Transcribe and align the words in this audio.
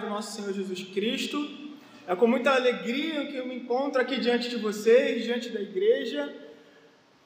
do 0.00 0.08
nosso 0.08 0.36
Senhor 0.36 0.52
Jesus 0.52 0.82
Cristo. 0.82 1.48
É 2.06 2.16
com 2.16 2.26
muita 2.26 2.50
alegria 2.50 3.26
que 3.26 3.36
eu 3.36 3.46
me 3.46 3.56
encontro 3.56 4.00
aqui 4.00 4.18
diante 4.18 4.48
de 4.48 4.56
vocês, 4.56 5.22
diante 5.22 5.50
da 5.50 5.60
igreja, 5.60 6.34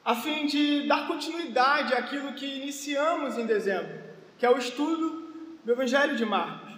a 0.05 0.15
fim 0.15 0.47
de 0.47 0.87
dar 0.87 1.07
continuidade 1.07 1.95
àquilo 1.95 2.35
que 2.35 2.45
iniciamos 2.45 3.39
em 3.39 3.47
dezembro, 3.47 3.95
que 4.39 4.45
é 4.45 4.51
o 4.51 4.59
estudo 4.59 5.33
do 5.65 5.73
Evangelho 5.73 6.17
de 6.17 6.25
Marcos. 6.27 6.75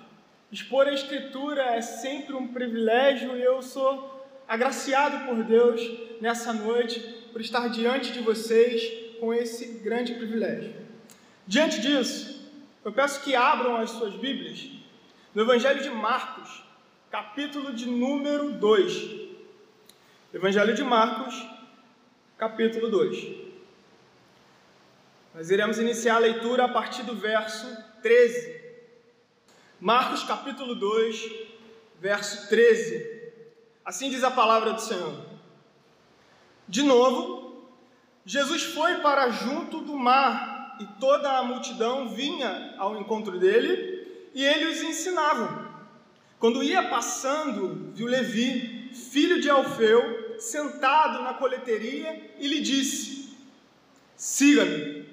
Expor 0.52 0.86
a 0.86 0.92
Escritura 0.92 1.62
é 1.62 1.80
sempre 1.80 2.34
um 2.34 2.46
privilégio 2.46 3.36
e 3.36 3.42
eu 3.42 3.60
sou 3.60 4.24
agraciado 4.46 5.26
por 5.26 5.42
Deus 5.42 5.80
nessa 6.20 6.52
noite 6.52 7.00
por 7.32 7.40
estar 7.40 7.68
diante 7.68 8.12
de 8.12 8.20
vocês 8.20 9.18
com 9.18 9.34
esse 9.34 9.80
grande 9.80 10.14
privilégio. 10.14 10.72
Diante 11.46 11.80
disso, 11.80 12.48
eu 12.84 12.92
peço 12.92 13.22
que 13.22 13.34
abram 13.34 13.76
as 13.76 13.90
suas 13.90 14.14
Bíblias 14.14 14.76
no 15.36 15.42
Evangelho 15.42 15.82
de 15.82 15.90
Marcos, 15.90 16.64
capítulo 17.10 17.74
de 17.74 17.84
número 17.84 18.52
2. 18.52 19.28
Evangelho 20.32 20.74
de 20.74 20.82
Marcos, 20.82 21.46
capítulo 22.38 22.88
2. 22.88 23.36
Nós 25.34 25.50
iremos 25.50 25.78
iniciar 25.78 26.16
a 26.16 26.20
leitura 26.20 26.64
a 26.64 26.68
partir 26.68 27.02
do 27.02 27.14
verso 27.14 27.66
13. 28.00 28.62
Marcos, 29.78 30.24
capítulo 30.24 30.74
2, 30.74 31.30
verso 32.00 32.48
13. 32.48 33.34
Assim 33.84 34.08
diz 34.08 34.24
a 34.24 34.30
palavra 34.30 34.72
do 34.72 34.80
Senhor. 34.80 35.22
De 36.66 36.82
novo, 36.82 37.68
Jesus 38.24 38.62
foi 38.62 39.02
para 39.02 39.28
junto 39.28 39.82
do 39.82 39.98
mar 39.98 40.78
e 40.80 40.86
toda 40.98 41.30
a 41.36 41.42
multidão 41.42 42.08
vinha 42.08 42.74
ao 42.78 42.98
encontro 42.98 43.38
dele 43.38 43.95
e 44.36 44.44
ele 44.44 44.66
os 44.66 44.82
ensinava. 44.82 45.66
Quando 46.38 46.62
ia 46.62 46.82
passando, 46.90 47.90
viu 47.94 48.06
Levi, 48.06 48.90
filho 48.92 49.40
de 49.40 49.48
Alfeu, 49.48 50.36
sentado 50.38 51.22
na 51.22 51.32
coleteria 51.32 52.34
e 52.38 52.46
lhe 52.46 52.60
disse: 52.60 53.30
Siga-me. 54.14 55.06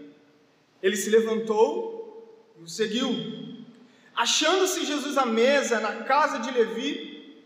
Ele 0.82 0.98
se 0.98 1.10
levantou 1.10 2.54
e 2.60 2.64
o 2.64 2.68
seguiu. 2.68 3.16
Achando-se 4.14 4.86
Jesus 4.86 5.18
à 5.18 5.26
mesa 5.26 5.80
na 5.80 6.04
casa 6.04 6.40
de 6.40 6.52
Levi, 6.52 7.46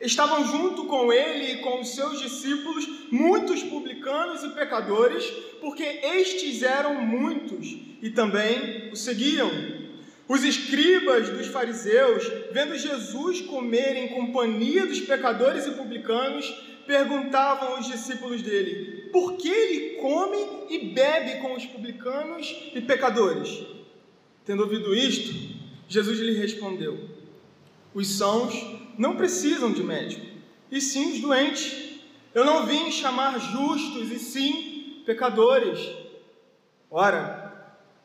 estavam 0.00 0.46
junto 0.46 0.86
com 0.86 1.12
ele 1.12 1.54
e 1.54 1.58
com 1.58 1.80
os 1.80 1.92
seus 1.92 2.20
discípulos 2.20 2.86
muitos 3.10 3.64
publicanos 3.64 4.44
e 4.44 4.50
pecadores, 4.50 5.28
porque 5.60 5.82
estes 5.82 6.62
eram 6.62 7.04
muitos 7.04 7.66
e 8.00 8.10
também 8.10 8.92
o 8.92 8.96
seguiam. 8.96 9.79
Os 10.30 10.44
escribas 10.44 11.28
dos 11.28 11.48
fariseus, 11.48 12.22
vendo 12.52 12.78
Jesus 12.78 13.40
comer 13.40 13.96
em 13.96 14.08
companhia 14.14 14.86
dos 14.86 15.00
pecadores 15.00 15.66
e 15.66 15.72
publicanos, 15.72 16.46
perguntavam 16.86 17.70
aos 17.74 17.88
discípulos 17.88 18.40
dele: 18.40 19.08
Por 19.10 19.32
que 19.32 19.48
ele 19.48 19.96
come 19.96 20.36
e 20.68 20.94
bebe 20.94 21.40
com 21.40 21.54
os 21.54 21.66
publicanos 21.66 22.70
e 22.72 22.80
pecadores? 22.80 23.66
Tendo 24.44 24.62
ouvido 24.62 24.94
isto, 24.94 25.34
Jesus 25.88 26.20
lhe 26.20 26.34
respondeu: 26.34 27.08
Os 27.92 28.06
sãos 28.16 28.54
não 28.96 29.16
precisam 29.16 29.72
de 29.72 29.82
médico, 29.82 30.24
e 30.70 30.80
sim 30.80 31.10
os 31.12 31.18
doentes. 31.18 31.98
Eu 32.32 32.44
não 32.44 32.66
vim 32.66 32.92
chamar 32.92 33.36
justos, 33.40 34.12
e 34.12 34.18
sim 34.20 35.02
pecadores. 35.04 35.80
Ora, 36.88 37.39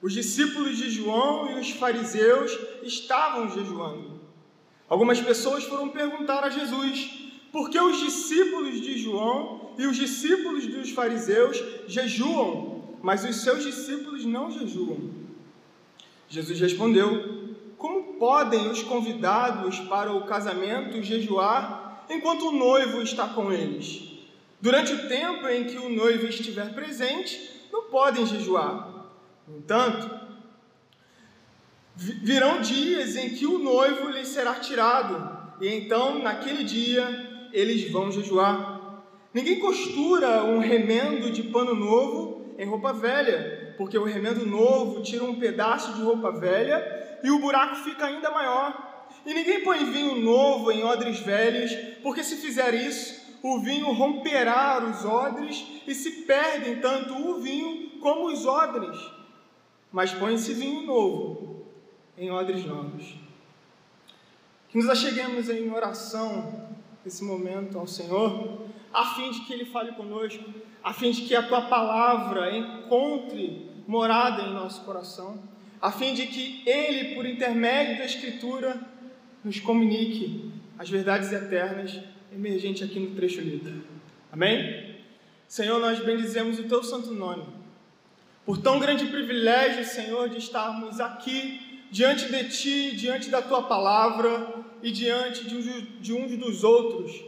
os 0.06 0.14
discípulos 0.14 0.78
de 0.78 0.88
João 0.92 1.50
e 1.50 1.60
os 1.60 1.72
fariseus 1.72 2.56
estavam 2.84 3.50
jejuando. 3.50 4.22
Algumas 4.88 5.20
pessoas 5.20 5.64
foram 5.64 5.90
perguntar 5.90 6.44
a 6.44 6.50
Jesus 6.52 7.10
por 7.52 7.72
que 7.72 7.80
os 7.80 8.00
discípulos 8.00 8.80
de 8.80 9.00
João 9.00 9.72
e 9.80 9.88
os 9.88 9.98
discípulos 9.98 10.68
dos 10.68 10.92
fariseus 10.92 11.60
jejuam, 11.88 12.84
mas 13.02 13.28
os 13.28 13.38
seus 13.38 13.64
discípulos 13.64 14.24
não 14.26 14.52
jejuam. 14.52 15.10
Jesus 16.30 16.60
respondeu: 16.60 17.56
Como 17.76 18.14
podem 18.20 18.70
os 18.70 18.84
convidados 18.84 19.80
para 19.80 20.14
o 20.14 20.28
casamento 20.28 21.02
jejuar 21.02 22.06
enquanto 22.12 22.50
o 22.50 22.52
noivo 22.52 23.02
está 23.02 23.30
com 23.30 23.52
eles? 23.52 24.04
Durante 24.62 24.94
o 24.94 25.08
tempo 25.08 25.48
em 25.48 25.64
que 25.64 25.80
o 25.80 25.90
noivo 25.90 26.28
estiver 26.28 26.76
presente, 26.76 27.66
não 27.72 27.86
podem 27.90 28.24
jejuar. 28.24 28.95
No 29.48 29.58
entanto, 29.58 30.10
virão 31.96 32.62
dias 32.62 33.16
em 33.16 33.30
que 33.30 33.46
o 33.46 33.60
noivo 33.60 34.10
lhes 34.10 34.30
será 34.30 34.56
tirado, 34.56 35.36
e 35.62 35.68
então, 35.68 36.20
naquele 36.20 36.64
dia, 36.64 37.50
eles 37.54 37.92
vão 37.92 38.12
jejuar. 38.12 39.04
Ninguém 39.34 39.60
costura 39.60 40.44
um 40.44 40.60
remendo 40.60 41.30
de 41.30 41.44
pano 41.44 41.76
novo 41.76 42.56
em 42.58 42.66
roupa 42.66 42.92
velha, 42.92 43.76
porque 43.78 43.98
o 43.98 44.04
remendo 44.04 44.46
novo 44.46 45.04
tira 45.04 45.24
um 45.24 45.36
pedaço 45.36 45.94
de 45.94 46.02
roupa 46.02 46.32
velha 46.32 47.20
e 47.24 47.30
o 47.30 47.40
buraco 47.40 47.76
fica 47.76 48.06
ainda 48.06 48.32
maior. 48.32 49.06
E 49.26 49.34
ninguém 49.34 49.64
põe 49.64 49.92
vinho 49.92 50.16
novo 50.22 50.72
em 50.72 50.84
odres 50.84 51.20
velhos, 51.20 51.72
porque 52.02 52.24
se 52.24 52.38
fizer 52.38 52.74
isso, 52.74 53.38
o 53.44 53.60
vinho 53.60 53.92
romperá 53.92 54.84
os 54.84 55.06
odres 55.06 55.66
e 55.86 55.94
se 55.94 56.24
perdem 56.24 56.78
tanto 56.78 57.14
o 57.14 57.40
vinho 57.40 58.00
como 58.00 58.28
os 58.28 58.46
odres 58.46 59.15
mas 59.96 60.12
põe-se 60.12 60.54
vinho 60.54 60.82
novo 60.82 61.68
em 62.18 62.30
odres 62.30 62.66
novos. 62.66 63.16
Que 64.68 64.78
nos 64.78 64.90
acheguemos 64.90 65.50
em 65.50 65.72
oração 65.72 66.68
nesse 67.06 67.24
momento 67.24 67.80
ao 67.80 67.88
Senhor, 67.88 68.68
a 68.94 69.16
fim 69.16 69.32
de 69.32 69.46
que 69.46 69.54
Ele 69.54 69.64
fale 69.64 69.94
conosco, 69.94 70.44
a 70.84 70.92
fim 70.92 71.12
de 71.12 71.22
que 71.22 71.34
a 71.34 71.48
Tua 71.48 71.62
palavra 71.70 72.58
encontre 72.58 73.72
morada 73.88 74.42
em 74.42 74.54
nosso 74.54 74.84
coração, 74.84 75.42
a 75.82 75.90
fim 75.90 76.14
de 76.14 76.28
que 76.28 76.62
Ele, 76.70 77.16
por 77.16 77.26
intermédio 77.26 77.98
da 77.98 78.04
Escritura, 78.04 78.78
nos 79.46 79.62
comunique 79.62 80.52
as 80.78 80.90
verdades 80.90 81.32
eternas 81.32 82.02
emergentes 82.34 82.84
aqui 82.84 83.00
no 83.00 83.16
trecho 83.16 83.40
lido. 83.40 83.82
Amém? 84.30 84.98
Senhor, 85.48 85.80
nós 85.80 86.04
bendizemos 86.04 86.60
o 86.60 86.64
Teu 86.64 86.84
santo 86.84 87.14
nome 87.14 87.64
por 88.46 88.58
tão 88.60 88.80
grande 88.80 89.06
privilégio, 89.08 89.84
Senhor, 89.84 90.30
de 90.30 90.38
estarmos 90.38 91.00
aqui 91.00 91.82
diante 91.90 92.32
de 92.32 92.44
Ti, 92.50 92.96
diante 92.96 93.30
da 93.30 93.42
Tua 93.42 93.64
palavra 93.64 94.54
e 94.84 94.92
diante 94.92 95.46
de, 95.46 95.82
de 95.82 96.14
uns 96.14 96.38
dos 96.38 96.64
outros. 96.64 97.24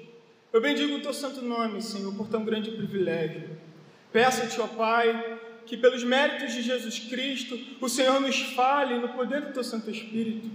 Eu 0.53 0.61
bendigo 0.61 0.95
o 0.95 1.01
Teu 1.01 1.13
santo 1.13 1.41
nome, 1.41 1.81
Senhor, 1.81 2.13
por 2.15 2.27
tão 2.27 2.45
grande 2.45 2.71
privilégio. 2.71 3.57
Peço-te, 4.11 4.61
ó 4.61 4.67
Pai, 4.67 5.39
que 5.65 5.75
pelos 5.75 6.03
méritos 6.03 6.53
de 6.53 6.61
Jesus 6.61 6.99
Cristo, 6.99 7.59
o 7.81 7.89
Senhor 7.89 8.19
nos 8.21 8.39
fale 8.53 8.97
no 8.99 9.09
poder 9.09 9.41
do 9.41 9.53
Teu 9.53 9.63
Santo 9.63 9.89
Espírito. 9.89 10.49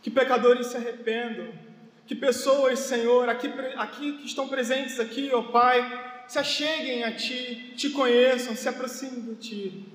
Que 0.00 0.10
pecadores 0.10 0.68
se 0.68 0.76
arrependam, 0.76 1.48
que 2.06 2.14
pessoas, 2.14 2.80
Senhor, 2.80 3.28
aqui, 3.28 3.48
aqui 3.76 4.12
que 4.14 4.26
estão 4.26 4.48
presentes 4.48 4.98
aqui, 4.98 5.30
ó 5.32 5.42
Pai, 5.42 6.11
se 6.28 6.38
acheguem 6.38 7.04
a 7.04 7.14
Ti, 7.14 7.74
te 7.76 7.90
conheçam, 7.90 8.56
se 8.56 8.68
aproximem 8.68 9.20
de 9.20 9.34
Ti. 9.36 9.88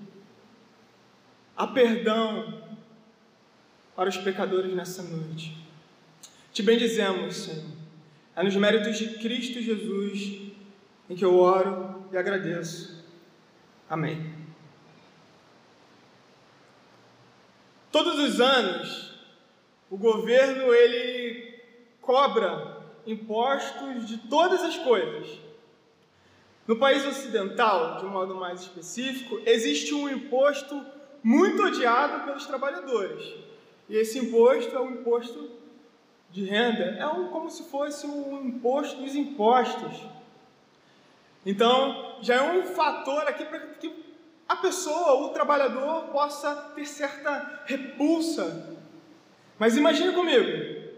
Há 1.55 1.65
perdão 1.67 2.61
para 3.95 4.09
os 4.09 4.17
pecadores 4.17 4.73
nessa 4.73 5.01
noite. 5.01 5.57
Te 6.53 6.61
bendizemos, 6.61 7.35
Senhor. 7.35 7.65
É 8.35 8.43
nos 8.43 8.55
méritos 8.55 8.97
de 8.97 9.17
Cristo 9.17 9.59
Jesus 9.61 10.51
em 11.09 11.15
que 11.15 11.25
eu 11.25 11.39
oro 11.39 12.07
e 12.11 12.17
agradeço. 12.17 13.03
Amém. 13.89 14.33
Todos 17.91 18.19
os 18.19 18.39
anos, 18.39 19.13
o 19.89 19.97
governo 19.97 20.73
ele 20.73 21.59
cobra 22.01 22.77
impostos 23.07 24.07
de 24.07 24.17
todas 24.17 24.61
as 24.61 24.77
coisas 24.77 25.46
no 26.67 26.75
país 26.75 27.05
ocidental, 27.05 27.97
de 27.97 28.05
um 28.05 28.09
modo 28.09 28.35
mais 28.35 28.61
específico, 28.61 29.39
existe 29.45 29.93
um 29.93 30.09
imposto 30.09 30.85
muito 31.23 31.63
odiado 31.63 32.25
pelos 32.25 32.45
trabalhadores. 32.45 33.33
E 33.89 33.95
esse 33.95 34.19
imposto 34.19 34.75
é 34.75 34.79
o 34.79 34.91
imposto 34.91 35.49
de 36.29 36.43
renda, 36.43 36.83
é 36.99 37.07
um, 37.07 37.29
como 37.29 37.49
se 37.49 37.63
fosse 37.63 38.05
um 38.05 38.45
imposto 38.45 39.01
dos 39.01 39.15
impostos. 39.15 40.03
Então, 41.45 42.17
já 42.21 42.35
é 42.35 42.59
um 42.59 42.63
fator 42.63 43.21
aqui 43.21 43.45
para 43.45 43.59
que 43.59 44.05
a 44.47 44.57
pessoa, 44.57 45.25
o 45.25 45.29
trabalhador, 45.29 46.07
possa 46.07 46.53
ter 46.75 46.85
certa 46.85 47.63
repulsa. 47.65 48.77
Mas 49.57 49.77
imagine 49.77 50.13
comigo, 50.13 50.91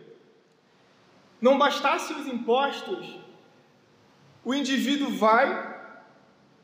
não 1.40 1.58
bastasse 1.58 2.12
os 2.14 2.28
impostos, 2.28 3.20
o 4.44 4.54
indivíduo 4.54 5.12
vai, 5.12 5.80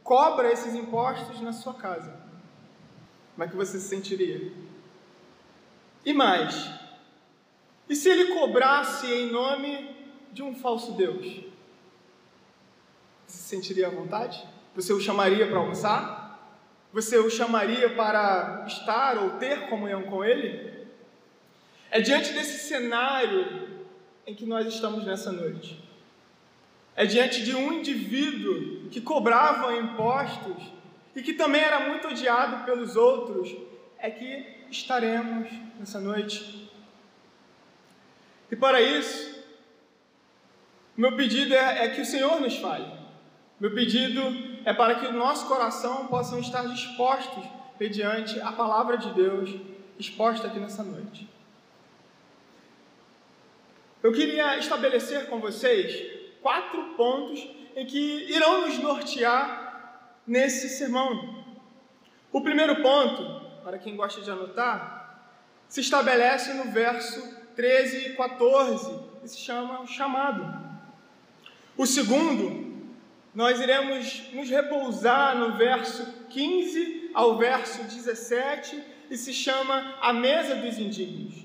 cobra 0.04 0.52
esses 0.52 0.74
impostos 0.76 1.42
na 1.42 1.52
sua 1.52 1.74
casa. 1.74 2.16
Como 3.34 3.44
é 3.44 3.48
que 3.48 3.56
você 3.56 3.80
se 3.80 3.88
sentiria? 3.88 4.52
E 6.06 6.14
mais, 6.14 6.70
e 7.90 7.96
se 7.96 8.10
ele 8.10 8.34
cobrasse 8.34 9.12
em 9.12 9.32
nome 9.32 9.96
de 10.32 10.42
um 10.42 10.56
falso 10.56 10.94
Deus? 10.94 11.26
Você 13.26 13.38
se 13.38 13.44
sentiria 13.44 13.88
à 13.88 13.90
vontade? 13.90 14.44
Você 14.76 14.94
o 14.94 15.00
chamaria 15.00 15.48
para 15.48 15.58
almoçar? 15.58 16.26
Você 16.94 17.18
o 17.18 17.30
chamaria 17.30 17.94
para 17.94 18.64
estar 18.68 19.18
ou 19.18 19.32
ter 19.32 19.68
comunhão 19.68 20.04
com 20.04 20.24
ele? 20.24 20.88
É 21.92 22.00
diante 22.00 22.34
desse 22.34 22.68
cenário 22.68 23.86
em 24.26 24.34
que 24.34 24.46
nós 24.46 24.66
estamos 24.66 25.06
nessa 25.06 25.32
noite. 25.32 25.85
É 26.96 27.06
diante 27.06 27.44
de 27.44 27.56
um 27.56 27.74
indivíduo 27.74 28.90
que 28.90 29.02
cobrava 29.02 29.76
impostos 29.76 30.64
e 31.16 31.22
que 31.22 31.34
também 31.34 31.62
era 31.62 31.90
muito 31.90 32.08
odiado 32.08 32.66
pelos 32.66 32.96
outros, 32.96 33.54
é 33.98 34.10
que 34.10 34.46
estaremos 34.72 35.50
nessa 35.78 36.00
noite. 36.00 36.70
E 38.50 38.56
para 38.56 38.82
isso, 38.82 39.44
meu 40.96 41.16
pedido 41.16 41.54
é, 41.54 41.86
é 41.86 41.90
que 41.90 42.02
o 42.02 42.06
Senhor 42.06 42.40
nos 42.40 42.56
fale. 42.58 42.90
Meu 43.60 43.74
pedido 43.74 44.22
é 44.64 44.74
para 44.74 44.96
que 44.96 45.06
o 45.06 45.14
nosso 45.14 45.48
coração 45.48 46.08
possam 46.08 46.40
estar 46.40 46.68
dispostos 46.68 47.44
mediante 47.80 48.40
a 48.40 48.52
palavra 48.52 48.98
de 48.98 49.14
Deus 49.14 49.50
exposta 50.00 50.48
aqui 50.48 50.60
nessa 50.60 50.84
noite. 50.84 51.28
Eu 54.04 54.14
queria 54.14 54.58
estabelecer 54.58 55.28
com 55.28 55.40
vocês 55.40 56.25
quatro 56.46 56.94
pontos 56.96 57.44
em 57.76 57.88
que 57.88 58.32
irão 58.32 58.68
nos 58.68 58.78
nortear 58.78 60.12
nesse 60.28 60.70
sermão. 60.70 61.44
O 62.32 62.40
primeiro 62.40 62.84
ponto, 62.84 63.42
para 63.64 63.80
quem 63.80 63.96
gosta 63.96 64.22
de 64.22 64.30
anotar, 64.30 65.32
se 65.68 65.82
estabelece 65.82 66.54
no 66.54 66.66
verso 66.66 67.20
13 67.56 68.10
e 68.10 68.16
14, 68.16 69.00
e 69.24 69.28
se 69.28 69.40
chama 69.40 69.82
o 69.82 69.88
chamado. 69.88 70.46
O 71.76 71.88
segundo, 71.88 72.94
nós 73.34 73.60
iremos 73.60 74.32
nos 74.32 74.48
repousar 74.48 75.36
no 75.36 75.58
verso 75.58 76.06
15 76.30 77.10
ao 77.16 77.40
verso 77.40 77.84
17 77.86 78.84
e 79.10 79.18
se 79.18 79.34
chama 79.34 79.98
a 80.00 80.14
mesa 80.14 80.58
dos 80.58 80.78
indignos. 80.78 81.44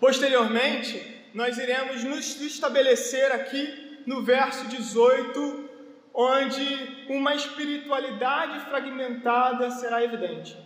Posteriormente, 0.00 1.22
nós 1.34 1.58
iremos 1.58 2.04
nos 2.04 2.40
estabelecer 2.40 3.32
aqui 3.32 4.02
no 4.06 4.22
verso 4.22 4.68
18, 4.68 5.68
onde 6.14 7.06
uma 7.08 7.34
espiritualidade 7.34 8.60
fragmentada 8.66 9.68
será 9.72 10.04
evidente. 10.04 10.56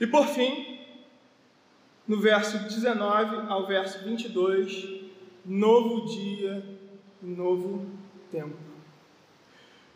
E 0.00 0.06
por 0.06 0.26
fim, 0.28 0.80
no 2.08 2.18
verso 2.18 2.58
19 2.58 3.50
ao 3.50 3.66
verso 3.66 4.02
22, 4.02 5.02
novo 5.44 6.06
dia, 6.06 6.64
novo 7.20 7.86
tempo. 8.32 8.56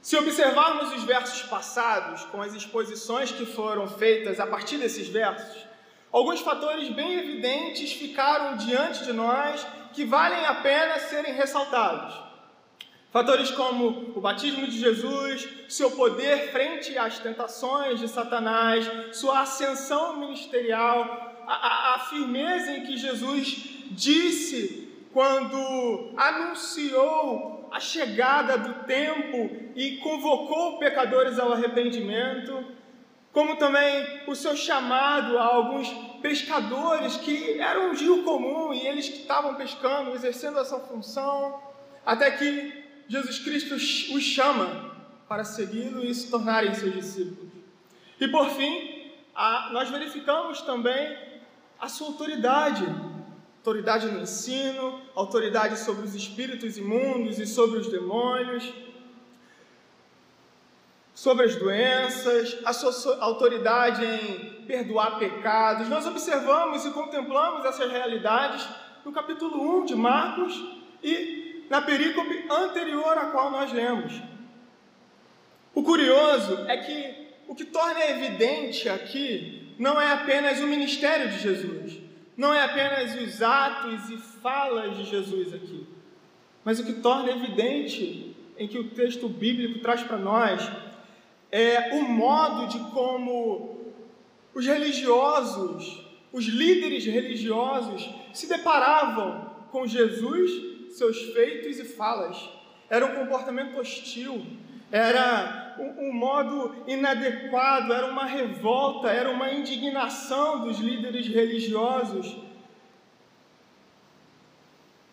Se 0.03 0.17
observarmos 0.17 0.93
os 0.95 1.05
versos 1.05 1.43
passados, 1.49 2.25
com 2.25 2.43
as 2.43 2.55
exposições 2.55 3.33
que 3.33 3.47
foram 3.47 3.87
feitas 3.87 4.41
a 4.41 4.47
partir 4.47 4.77
desses 4.77 5.09
versos, 5.09 5.70
Alguns 6.13 6.41
fatores 6.41 6.89
bem 6.89 7.15
evidentes 7.15 7.93
ficaram 7.93 8.57
diante 8.57 9.05
de 9.05 9.13
nós 9.13 9.65
que 9.93 10.05
valem 10.05 10.45
a 10.45 10.55
pena 10.57 10.99
serem 10.99 11.35
ressaltados. 11.35 12.15
Fatores 13.13 13.51
como 13.51 14.13
o 14.15 14.21
batismo 14.21 14.67
de 14.67 14.79
Jesus, 14.79 15.49
seu 15.69 15.91
poder 15.93 16.53
frente 16.53 16.97
às 16.97 17.19
tentações 17.19 17.99
de 17.99 18.09
Satanás, 18.09 18.89
sua 19.13 19.41
ascensão 19.41 20.17
ministerial, 20.17 21.45
a, 21.47 21.55
a, 21.55 21.95
a 21.97 21.99
firmeza 22.01 22.73
em 22.73 22.85
que 22.85 22.97
Jesus 22.97 23.69
disse 23.91 24.89
quando 25.13 26.13
anunciou 26.17 27.69
a 27.73 27.81
chegada 27.81 28.57
do 28.59 28.85
tempo 28.85 29.51
e 29.75 29.97
convocou 29.99 30.79
pecadores 30.79 31.39
ao 31.39 31.53
arrependimento 31.53 32.65
como 33.33 33.57
também 33.57 34.23
o 34.27 34.35
seu 34.35 34.57
chamado 34.57 35.39
a 35.39 35.45
alguns 35.45 35.89
pescadores 36.21 37.17
que 37.17 37.61
eram 37.61 37.91
um 37.91 37.95
rio 37.95 38.25
comum 38.25 38.75
e 38.75 38.87
eles 38.87 39.09
que 39.09 39.19
estavam 39.19 39.55
pescando, 39.55 40.15
exercendo 40.15 40.59
essa 40.59 40.79
função, 40.81 41.61
até 42.05 42.31
que 42.33 42.85
Jesus 43.09 43.39
Cristo 43.39 43.75
os 43.75 44.23
chama 44.23 44.97
para 45.29 45.45
segui-lo 45.45 46.05
e 46.05 46.13
se 46.15 46.31
tornarem 46.31 46.75
seus 46.75 46.93
discípulos. 46.93 47.51
E 48.21 48.29
por 48.29 48.51
fim, 48.51 49.13
a, 49.35 49.71
nós 49.73 49.89
verificamos 49.89 50.61
também 50.63 51.17
a 51.79 51.89
sua 51.89 52.09
autoridade, 52.09 52.85
autoridade 53.59 54.07
no 54.07 54.21
ensino, 54.21 55.01
autoridade 55.15 55.79
sobre 55.79 56.05
os 56.05 56.15
espíritos 56.15 56.77
imundos 56.77 57.39
e 57.39 57.47
sobre 57.47 57.79
os 57.79 57.89
demônios, 57.89 58.73
sobre 61.21 61.45
as 61.45 61.55
doenças, 61.55 62.57
a 62.65 62.73
sua 62.73 63.19
autoridade 63.21 64.03
em 64.03 64.65
perdoar 64.65 65.19
pecados. 65.19 65.87
Nós 65.87 66.07
observamos 66.07 66.87
e 66.87 66.91
contemplamos 66.93 67.63
essas 67.67 67.93
realidades 67.93 68.67
no 69.05 69.13
capítulo 69.13 69.81
1 69.81 69.85
de 69.85 69.95
Marcos 69.95 70.65
e 71.05 71.67
na 71.69 71.83
perícope 71.83 72.47
anterior 72.51 73.19
à 73.19 73.27
qual 73.27 73.51
nós 73.51 73.71
lemos. 73.71 74.15
O 75.75 75.83
curioso 75.83 76.65
é 76.67 76.79
que 76.79 77.29
o 77.47 77.55
que 77.55 77.67
torna 77.67 78.03
evidente 78.03 78.89
aqui 78.89 79.75
não 79.79 80.01
é 80.01 80.13
apenas 80.13 80.59
o 80.61 80.67
ministério 80.67 81.29
de 81.29 81.39
Jesus, 81.39 81.99
não 82.35 82.55
é 82.55 82.63
apenas 82.63 83.15
os 83.21 83.43
atos 83.43 84.09
e 84.09 84.17
falas 84.17 84.97
de 84.97 85.05
Jesus 85.05 85.53
aqui, 85.53 85.87
mas 86.65 86.81
o 86.81 86.85
que 86.87 86.95
torna 86.95 87.31
evidente 87.31 88.35
em 88.57 88.67
que 88.67 88.79
o 88.79 88.89
texto 88.89 89.29
bíblico 89.29 89.81
traz 89.81 90.03
para 90.03 90.17
nós 90.17 90.90
é, 91.51 91.95
o 91.95 92.03
modo 92.03 92.69
de 92.69 92.79
como 92.91 93.81
os 94.55 94.67
religiosos, 94.67 96.05
os 96.33 96.45
líderes 96.45 97.05
religiosos, 97.05 98.09
se 98.33 98.49
deparavam 98.49 99.51
com 99.71 99.87
Jesus, 99.87 100.97
seus 100.97 101.33
feitos 101.33 101.79
e 101.79 101.85
falas. 101.85 102.49
Era 102.89 103.07
um 103.07 103.15
comportamento 103.15 103.79
hostil, 103.79 104.45
era 104.91 105.77
um, 105.79 106.09
um 106.09 106.13
modo 106.13 106.75
inadequado, 106.87 107.93
era 107.93 108.07
uma 108.07 108.25
revolta, 108.25 109.09
era 109.09 109.31
uma 109.31 109.53
indignação 109.53 110.65
dos 110.65 110.79
líderes 110.79 111.27
religiosos. 111.29 112.37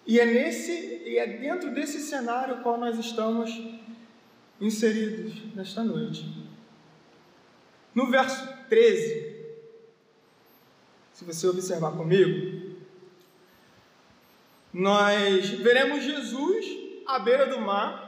E 0.05 0.19
é 0.19 0.25
nesse 0.25 1.03
e 1.05 1.17
é 1.17 1.27
dentro 1.27 1.71
desse 1.71 1.99
cenário 1.99 2.61
qual 2.61 2.77
nós 2.77 2.97
estamos 2.97 3.51
inseridos 4.59 5.33
nesta 5.55 5.83
noite. 5.83 6.25
No 7.93 8.09
verso 8.09 8.47
13, 8.69 9.35
se 11.13 11.25
você 11.25 11.47
observar 11.47 11.91
comigo, 11.93 12.75
nós 14.73 15.49
veremos 15.49 16.03
Jesus 16.03 16.65
à 17.07 17.17
beira 17.17 17.47
do 17.47 17.59
mar 17.59 18.07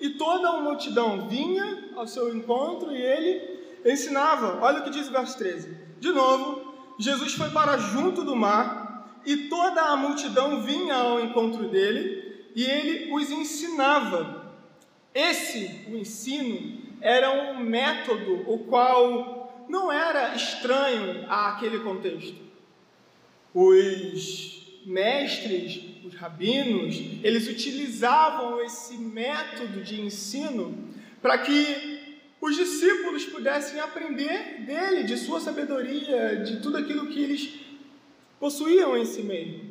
e 0.00 0.10
toda 0.10 0.48
a 0.48 0.60
multidão 0.60 1.28
vinha 1.28 1.90
ao 1.94 2.06
seu 2.06 2.34
encontro 2.34 2.90
e 2.90 3.00
ele 3.00 3.60
ensinava. 3.84 4.58
Olha 4.60 4.80
o 4.80 4.84
que 4.84 4.90
diz 4.90 5.08
o 5.08 5.12
verso 5.12 5.38
13. 5.38 5.76
De 6.00 6.10
novo, 6.10 6.74
Jesus 6.98 7.34
foi 7.34 7.50
para 7.50 7.78
junto 7.78 8.24
do 8.24 8.34
mar 8.34 9.20
e 9.24 9.48
toda 9.48 9.82
a 9.82 9.96
multidão 9.96 10.62
vinha 10.62 10.96
ao 10.96 11.20
encontro 11.20 11.68
dele 11.68 12.48
e 12.54 12.64
ele 12.64 13.12
os 13.12 13.30
ensinava. 13.30 14.39
Esse, 15.14 15.86
o 15.90 15.96
ensino, 15.96 16.80
era 17.00 17.52
um 17.52 17.60
método 17.60 18.44
o 18.50 18.58
qual 18.60 19.66
não 19.68 19.90
era 19.90 20.34
estranho 20.34 21.26
àquele 21.30 21.80
contexto. 21.80 22.36
Os 23.54 24.80
mestres, 24.84 25.80
os 26.04 26.14
rabinos, 26.14 26.96
eles 27.22 27.48
utilizavam 27.48 28.60
esse 28.62 28.96
método 28.96 29.82
de 29.82 30.00
ensino 30.00 30.88
para 31.20 31.38
que 31.38 32.00
os 32.40 32.56
discípulos 32.56 33.24
pudessem 33.26 33.80
aprender 33.80 34.62
dele, 34.64 35.04
de 35.04 35.16
sua 35.16 35.40
sabedoria, 35.40 36.36
de 36.36 36.60
tudo 36.60 36.78
aquilo 36.78 37.08
que 37.08 37.22
eles 37.22 37.50
possuíam 38.38 38.96
em 38.96 39.04
si 39.04 39.22
mesmo. 39.22 39.70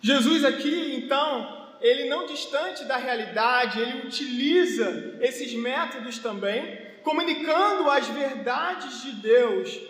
Jesus 0.00 0.44
aqui, 0.44 0.94
então, 0.96 1.55
ele 1.80 2.08
não 2.08 2.26
distante 2.26 2.84
da 2.84 2.96
realidade, 2.96 3.80
ele 3.80 4.06
utiliza 4.06 5.18
esses 5.20 5.52
métodos 5.54 6.18
também, 6.18 6.80
comunicando 7.02 7.90
as 7.90 8.06
verdades 8.08 9.02
de 9.02 9.12
Deus 9.12 9.80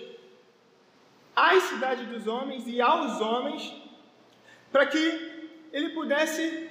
à 1.35 1.59
cidade 1.61 2.05
dos 2.07 2.27
homens 2.27 2.65
e 2.67 2.81
aos 2.81 3.21
homens, 3.21 3.73
para 4.73 4.87
que 4.87 4.99
ele 5.73 5.91
pudesse 5.91 6.71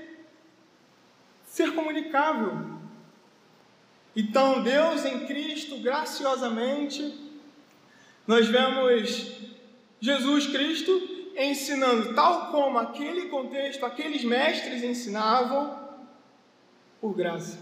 ser 1.46 1.74
comunicável. 1.74 2.76
Então, 4.16 4.64
Deus 4.64 5.06
em 5.06 5.26
Cristo, 5.26 5.78
graciosamente, 5.78 7.14
nós 8.26 8.48
vemos 8.48 9.32
Jesus 10.00 10.48
Cristo 10.48 11.15
ensinando 11.36 12.14
tal 12.14 12.52
como 12.52 12.78
aquele 12.78 13.28
contexto, 13.28 13.86
aqueles 13.86 14.24
mestres 14.24 14.84
ensinavam, 14.84 15.84
por 17.02 17.14
graça. 17.14 17.60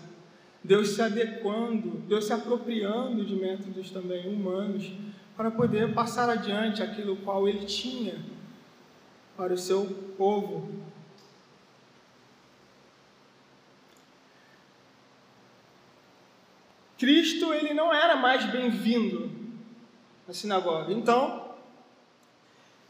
Deus 0.63 0.91
se 0.91 1.01
adequando, 1.01 1.89
Deus 2.07 2.25
se 2.25 2.33
apropriando 2.33 3.25
de 3.25 3.35
métodos 3.35 3.89
também 3.89 4.33
humanos 4.33 4.93
para 5.35 5.51
poder 5.51 5.93
passar 5.93 6.29
adiante 6.29 6.81
aquilo 6.81 7.17
qual 7.17 7.49
ele 7.49 7.65
tinha 7.65 8.15
para 9.35 9.53
o 9.53 9.57
seu 9.57 9.85
povo. 10.17 10.69
Cristo 16.97 17.53
ele 17.53 17.73
não 17.73 17.93
era 17.93 18.15
mais 18.15 18.45
bem-vindo 18.45 19.29
na 20.25 20.33
sinagoga. 20.33 20.93
Então, 20.93 21.42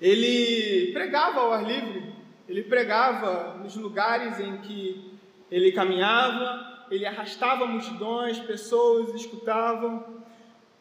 ele 0.03 0.91
pregava 0.91 1.39
ao 1.39 1.53
ar 1.53 1.65
livre, 1.65 2.13
ele 2.45 2.63
pregava 2.63 3.57
nos 3.63 3.73
lugares 3.77 4.37
em 4.37 4.57
que 4.57 5.17
ele 5.49 5.71
caminhava, 5.71 6.85
ele 6.91 7.05
arrastava 7.05 7.65
multidões, 7.65 8.37
pessoas 8.37 9.15
escutavam. 9.15 10.21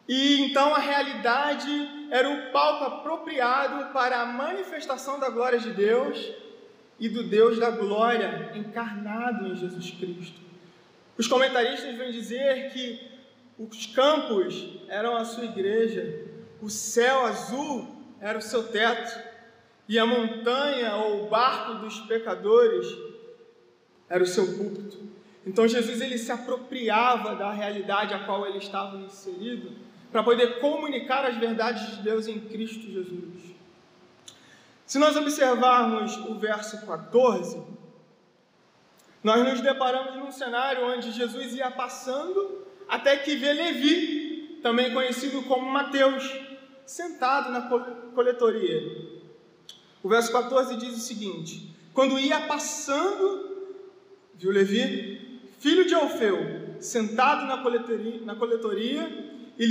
E 0.08 0.40
então 0.40 0.74
a 0.74 0.80
realidade 0.80 1.70
era 2.10 2.28
o 2.28 2.50
palco 2.50 2.84
apropriado 2.84 3.92
para 3.92 4.22
a 4.22 4.26
manifestação 4.26 5.20
da 5.20 5.30
glória 5.30 5.60
de 5.60 5.70
Deus 5.70 6.18
e 6.98 7.08
do 7.08 7.22
Deus 7.22 7.60
da 7.60 7.70
glória 7.70 8.50
encarnado 8.56 9.46
em 9.46 9.54
Jesus 9.54 9.92
Cristo. 9.92 10.40
Os 11.16 11.28
comentaristas 11.28 11.96
vêm 11.96 12.10
dizer 12.10 12.72
que 12.72 13.00
os 13.56 13.86
campos 13.86 14.80
eram 14.88 15.16
a 15.16 15.24
sua 15.24 15.44
igreja, 15.44 16.26
o 16.60 16.68
céu 16.68 17.24
azul 17.24 18.01
era 18.22 18.38
o 18.38 18.42
seu 18.42 18.68
teto, 18.68 19.20
e 19.88 19.98
a 19.98 20.06
montanha 20.06 20.94
ou 20.94 21.24
o 21.24 21.28
barco 21.28 21.74
dos 21.74 21.98
pecadores 22.02 22.86
era 24.08 24.22
o 24.22 24.26
seu 24.26 24.46
púlpito. 24.46 24.96
Então 25.44 25.66
Jesus 25.66 26.00
ele 26.00 26.16
se 26.16 26.30
apropriava 26.30 27.34
da 27.34 27.50
realidade 27.50 28.14
a 28.14 28.20
qual 28.20 28.46
ele 28.46 28.58
estava 28.58 28.96
inserido 28.98 29.72
para 30.12 30.22
poder 30.22 30.60
comunicar 30.60 31.24
as 31.24 31.36
verdades 31.36 31.96
de 31.96 32.02
Deus 32.02 32.28
em 32.28 32.38
Cristo 32.38 32.88
Jesus. 32.88 33.52
Se 34.86 34.98
nós 34.98 35.16
observarmos 35.16 36.16
o 36.28 36.38
verso 36.38 36.86
14, 36.86 37.60
nós 39.24 39.42
nos 39.44 39.60
deparamos 39.60 40.16
num 40.16 40.30
cenário 40.30 40.86
onde 40.86 41.10
Jesus 41.10 41.54
ia 41.54 41.70
passando 41.70 42.62
até 42.88 43.16
que 43.16 43.34
vê 43.34 43.52
Levi, 43.52 44.60
também 44.62 44.92
conhecido 44.92 45.42
como 45.42 45.68
Mateus, 45.68 46.51
sentado 46.92 47.50
na 47.50 47.62
coletoria. 48.14 49.22
O 50.02 50.08
verso 50.08 50.30
14 50.30 50.76
diz 50.76 50.94
o 50.94 51.00
seguinte: 51.00 51.74
Quando 51.94 52.18
ia 52.18 52.42
passando, 52.42 53.78
viu 54.34 54.50
Levi, 54.50 55.40
filho 55.58 55.86
de 55.86 55.94
Alfeu, 55.94 56.76
sentado 56.80 57.46
na 57.46 57.62
coletoria, 57.62 58.20
na 58.24 58.34
coletoria 58.34 59.08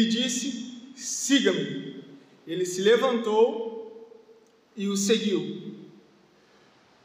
disse: 0.08 0.94
Siga-me. 0.96 2.02
Ele 2.48 2.66
se 2.66 2.82
levantou 2.82 4.10
e 4.76 4.88
o 4.88 4.98
seguiu. 4.98 5.76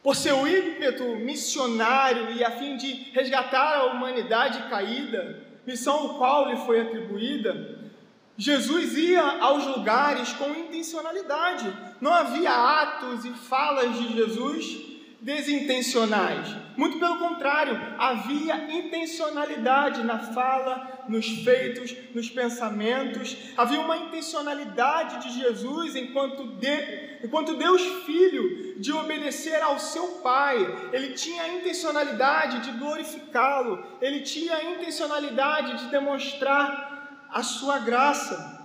Por 0.02 0.16
seu 0.16 0.46
ímpeto 0.46 1.04
missionário 1.16 2.32
e 2.32 2.42
a 2.42 2.52
fim 2.52 2.76
de 2.76 3.10
resgatar 3.12 3.80
a 3.80 3.86
humanidade 3.86 4.70
caída, 4.70 5.44
missão 5.66 6.06
o 6.06 6.14
qual 6.16 6.48
lhe 6.48 6.56
foi 6.64 6.80
atribuída, 6.80 7.75
Jesus 8.38 8.96
ia 8.96 9.22
aos 9.40 9.66
lugares 9.66 10.32
com 10.34 10.50
intencionalidade. 10.50 11.72
Não 12.00 12.12
havia 12.12 12.50
atos 12.50 13.24
e 13.24 13.30
falas 13.30 13.96
de 13.96 14.12
Jesus 14.12 14.86
desintencionais. 15.20 16.54
Muito 16.76 16.98
pelo 16.98 17.18
contrário, 17.18 17.74
havia 17.98 18.70
intencionalidade 18.70 20.04
na 20.04 20.18
fala, 20.18 21.04
nos 21.08 21.26
feitos, 21.42 21.94
nos 22.14 22.28
pensamentos. 22.28 23.36
Havia 23.56 23.80
uma 23.80 23.96
intencionalidade 23.96 25.22
de 25.22 25.40
Jesus 25.40 25.96
enquanto, 25.96 26.46
de, 26.58 27.18
enquanto 27.24 27.56
Deus 27.56 27.82
Filho 28.04 28.78
de 28.78 28.92
obedecer 28.92 29.60
ao 29.62 29.78
seu 29.78 30.06
Pai. 30.22 30.58
Ele 30.92 31.14
tinha 31.14 31.42
a 31.42 31.48
intencionalidade 31.48 32.60
de 32.60 32.78
glorificá-lo. 32.78 33.84
Ele 34.00 34.20
tinha 34.20 34.54
a 34.54 34.64
intencionalidade 34.64 35.78
de 35.78 35.90
demonstrar 35.90 36.85
a 37.30 37.42
sua 37.42 37.78
graça. 37.78 38.56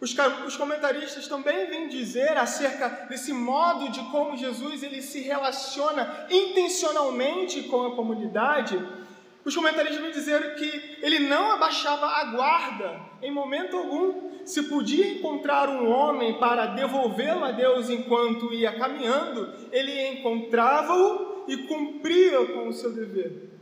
Os, 0.00 0.56
comentaristas 0.56 1.26
também 1.28 1.66
vêm 1.66 1.88
dizer 1.88 2.36
acerca 2.36 3.06
desse 3.08 3.32
modo 3.32 3.88
de 3.90 4.00
como 4.10 4.36
Jesus 4.36 4.82
ele 4.82 5.00
se 5.00 5.20
relaciona 5.20 6.26
intencionalmente 6.30 7.62
com 7.62 7.86
a 7.86 7.94
comunidade. 7.96 8.78
Os 9.44 9.54
comentaristas 9.54 10.02
vêm 10.02 10.10
dizer 10.10 10.56
que 10.56 10.98
ele 11.00 11.20
não 11.20 11.52
abaixava 11.52 12.06
a 12.06 12.24
guarda 12.24 13.00
em 13.22 13.30
momento 13.30 13.78
algum. 13.78 14.34
Se 14.44 14.64
podia 14.64 15.08
encontrar 15.08 15.70
um 15.70 15.88
homem 15.88 16.38
para 16.38 16.66
devolvê-lo 16.66 17.42
a 17.42 17.50
Deus 17.50 17.88
enquanto 17.88 18.52
ia 18.52 18.76
caminhando, 18.78 19.54
ele 19.72 20.08
encontrava-o 20.08 21.44
e 21.48 21.56
cumpria 21.66 22.44
com 22.46 22.68
o 22.68 22.72
seu 22.74 22.92
dever. 22.92 23.53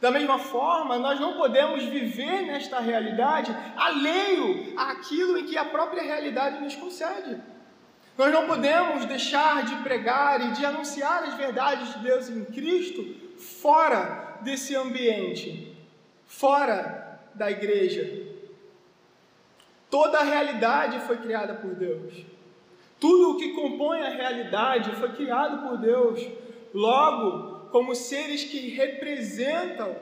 Da 0.00 0.10
mesma 0.10 0.38
forma, 0.38 0.98
nós 0.98 1.18
não 1.18 1.34
podemos 1.34 1.82
viver 1.84 2.42
nesta 2.42 2.80
realidade 2.80 3.54
alheio 3.76 4.74
àquilo 4.76 5.38
em 5.38 5.46
que 5.46 5.56
a 5.56 5.64
própria 5.64 6.02
realidade 6.02 6.60
nos 6.62 6.76
concede. 6.76 7.40
Nós 8.16 8.32
não 8.32 8.46
podemos 8.46 9.04
deixar 9.06 9.64
de 9.64 9.74
pregar 9.76 10.40
e 10.40 10.52
de 10.52 10.64
anunciar 10.64 11.24
as 11.24 11.34
verdades 11.34 11.94
de 11.94 12.00
Deus 12.00 12.28
em 12.28 12.44
Cristo 12.44 13.04
fora 13.36 14.38
desse 14.42 14.74
ambiente, 14.74 15.74
fora 16.26 17.20
da 17.34 17.50
igreja. 17.50 18.26
Toda 19.90 20.18
a 20.18 20.24
realidade 20.24 21.00
foi 21.00 21.18
criada 21.18 21.54
por 21.54 21.74
Deus. 21.74 22.24
Tudo 22.98 23.32
o 23.32 23.36
que 23.36 23.52
compõe 23.52 24.00
a 24.00 24.10
realidade 24.10 24.90
foi 24.96 25.10
criado 25.10 25.68
por 25.68 25.78
Deus. 25.78 26.26
Logo, 26.72 27.55
como 27.76 27.94
seres 27.94 28.42
que 28.42 28.70
representam, 28.70 29.94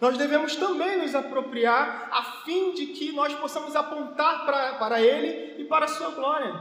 nós 0.00 0.16
devemos 0.16 0.56
também 0.56 0.96
nos 0.96 1.14
apropriar 1.14 2.08
a 2.10 2.22
fim 2.46 2.72
de 2.72 2.86
que 2.86 3.12
nós 3.12 3.34
possamos 3.34 3.76
apontar 3.76 4.46
para, 4.46 4.72
para 4.76 5.02
Ele 5.02 5.60
e 5.60 5.66
para 5.66 5.84
a 5.84 5.88
Sua 5.88 6.12
glória. 6.12 6.54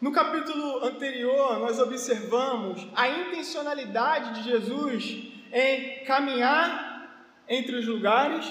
No 0.00 0.10
capítulo 0.12 0.82
anterior, 0.82 1.58
nós 1.58 1.78
observamos 1.78 2.88
a 2.96 3.10
intencionalidade 3.10 4.40
de 4.40 4.50
Jesus 4.50 5.30
em 5.52 6.04
caminhar 6.06 7.20
entre 7.46 7.76
os 7.76 7.86
lugares, 7.86 8.50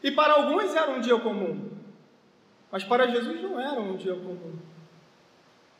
e 0.00 0.12
para 0.12 0.34
alguns 0.34 0.72
era 0.72 0.92
um 0.92 1.00
dia 1.00 1.18
comum, 1.18 1.73
mas 2.74 2.82
para 2.82 3.06
Jesus 3.06 3.40
não 3.40 3.60
era 3.60 3.80
um 3.80 3.96
dia 3.96 4.16
comum. 4.16 4.58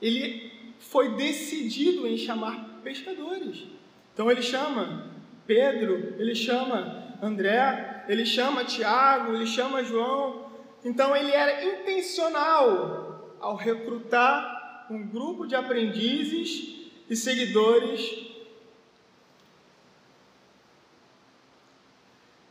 Ele 0.00 0.52
foi 0.78 1.16
decidido 1.16 2.06
em 2.06 2.16
chamar 2.16 2.82
pescadores. 2.84 3.64
Então 4.12 4.30
ele 4.30 4.40
chama 4.40 5.10
Pedro, 5.44 6.14
ele 6.20 6.36
chama 6.36 7.16
André, 7.20 8.04
ele 8.08 8.24
chama 8.24 8.64
Tiago, 8.64 9.34
ele 9.34 9.44
chama 9.44 9.82
João. 9.82 10.48
Então 10.84 11.16
ele 11.16 11.32
era 11.32 11.64
intencional 11.64 13.36
ao 13.40 13.56
recrutar 13.56 14.86
um 14.88 15.04
grupo 15.04 15.48
de 15.48 15.56
aprendizes 15.56 16.92
e 17.10 17.16
seguidores 17.16 18.24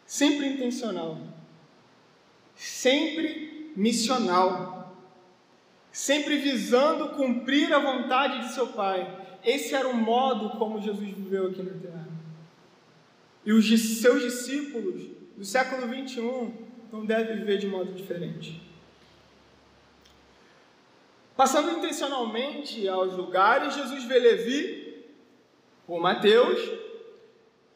sempre 0.05 0.47
intencional, 0.47 1.17
sempre 2.57 3.52
missional, 3.75 4.95
sempre 5.91 6.37
visando 6.37 7.09
cumprir 7.09 7.73
a 7.73 7.79
vontade 7.79 8.47
de 8.47 8.53
seu 8.53 8.67
Pai. 8.67 9.39
Esse 9.43 9.75
era 9.75 9.87
o 9.87 9.95
modo 9.95 10.57
como 10.57 10.81
Jesus 10.81 11.09
viveu 11.09 11.47
aqui 11.47 11.61
na 11.61 11.73
terra. 11.79 12.07
E 13.45 13.51
os 13.51 13.67
seus 14.01 14.21
discípulos 14.21 15.03
do 15.35 15.43
século 15.43 15.87
21 15.87 16.53
não 16.91 17.05
devem 17.05 17.37
viver 17.37 17.57
de 17.57 17.67
modo 17.67 17.91
diferente. 17.91 18.61
Passando 21.35 21.71
intencionalmente 21.71 22.87
aos 22.87 23.13
lugares, 23.13 23.75
Jesus 23.75 24.03
vê 24.05 24.19
Levi, 24.19 25.03
ou 25.87 25.99
Mateus, 25.99 26.59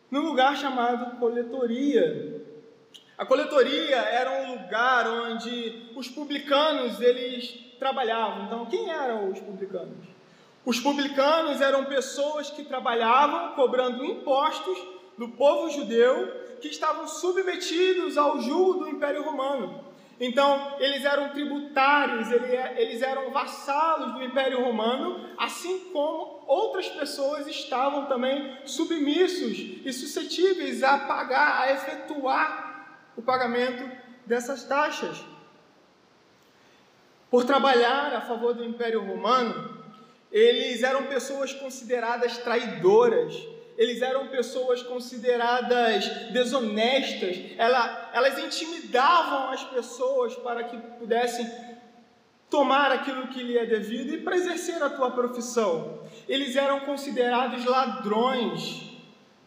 num 0.10 0.22
lugar 0.22 0.56
chamado 0.56 1.18
coletoria, 1.20 2.27
a 3.18 3.26
coletoria 3.26 3.96
era 3.96 4.32
um 4.44 4.52
lugar 4.54 5.08
onde 5.08 5.90
os 5.96 6.08
publicanos 6.08 7.02
eles 7.02 7.52
trabalhavam. 7.80 8.46
Então, 8.46 8.66
quem 8.68 8.92
eram 8.92 9.32
os 9.32 9.40
publicanos? 9.40 10.06
Os 10.64 10.80
publicanos 10.80 11.60
eram 11.60 11.86
pessoas 11.86 12.52
que 12.52 12.64
trabalhavam 12.64 13.56
cobrando 13.56 14.06
impostos 14.06 14.78
do 15.18 15.30
povo 15.30 15.72
judeu 15.72 16.46
que 16.62 16.68
estavam 16.68 17.08
submetidos 17.08 18.18
ao 18.18 18.40
jugo 18.40 18.82
do 18.82 18.90
Império 18.90 19.24
Romano. 19.24 19.84
Então, 20.20 20.76
eles 20.80 21.06
eram 21.06 21.30
tributários, 21.30 22.32
eles 22.32 23.02
eram 23.02 23.32
vassalos 23.32 24.14
do 24.14 24.24
Império 24.24 24.64
Romano, 24.64 25.28
assim 25.38 25.92
como 25.92 26.44
outras 26.48 26.88
pessoas 26.90 27.48
estavam 27.48 28.06
também 28.06 28.58
submissos 28.66 29.58
e 29.86 29.94
suscetíveis 29.94 30.84
a 30.84 30.98
pagar, 31.00 31.62
a 31.62 31.72
efetuar 31.72 32.67
o 33.18 33.22
pagamento 33.22 33.84
dessas 34.26 34.64
taxas. 34.64 35.18
Por 37.30 37.44
trabalhar 37.44 38.14
a 38.14 38.22
favor 38.22 38.54
do 38.54 38.64
Império 38.64 39.04
Romano, 39.04 39.84
eles 40.32 40.84
eram 40.84 41.08
pessoas 41.08 41.52
consideradas 41.52 42.38
traidoras, 42.38 43.36
eles 43.78 44.02
eram 44.02 44.28
pessoas 44.28 44.82
consideradas 44.82 46.06
desonestas, 46.32 47.38
elas 47.58 48.40
intimidavam 48.40 49.50
as 49.50 49.64
pessoas 49.64 50.36
para 50.36 50.64
que 50.64 50.78
pudessem 51.00 51.50
tomar 52.50 52.92
aquilo 52.92 53.28
que 53.28 53.44
lhe 53.44 53.58
é 53.58 53.66
devido 53.66 54.14
e 54.14 54.22
para 54.22 54.36
exercer 54.36 54.82
a 54.82 54.90
tua 54.90 55.12
profissão. 55.12 56.02
Eles 56.30 56.56
eram 56.56 56.82
considerados 56.82 57.66
ladrões, 57.66 58.84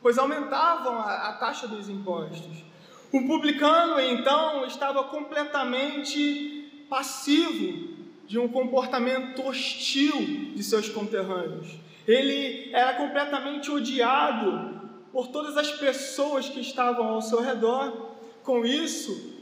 pois 0.03 0.19
aumentavam 0.19 0.99
a, 0.99 1.29
a 1.29 1.33
taxa 1.35 1.67
dos 1.67 1.89
impostos. 1.89 2.70
O 3.13 3.27
publicano, 3.27 4.01
então, 4.01 4.65
estava 4.67 5.03
completamente 5.05 6.85
passivo 6.89 7.91
de 8.27 8.39
um 8.39 8.47
comportamento 8.47 9.45
hostil 9.45 10.53
de 10.55 10.63
seus 10.63 10.89
conterrâneos. 10.89 11.67
Ele 12.07 12.73
era 12.73 12.95
completamente 12.95 13.71
odiado 13.71 14.81
por 15.13 15.29
todas 15.29 15.57
as 15.57 15.73
pessoas 15.73 16.49
que 16.49 16.61
estavam 16.61 17.09
ao 17.09 17.21
seu 17.21 17.41
redor. 17.41 18.11
Com 18.45 18.65
isso, 18.65 19.41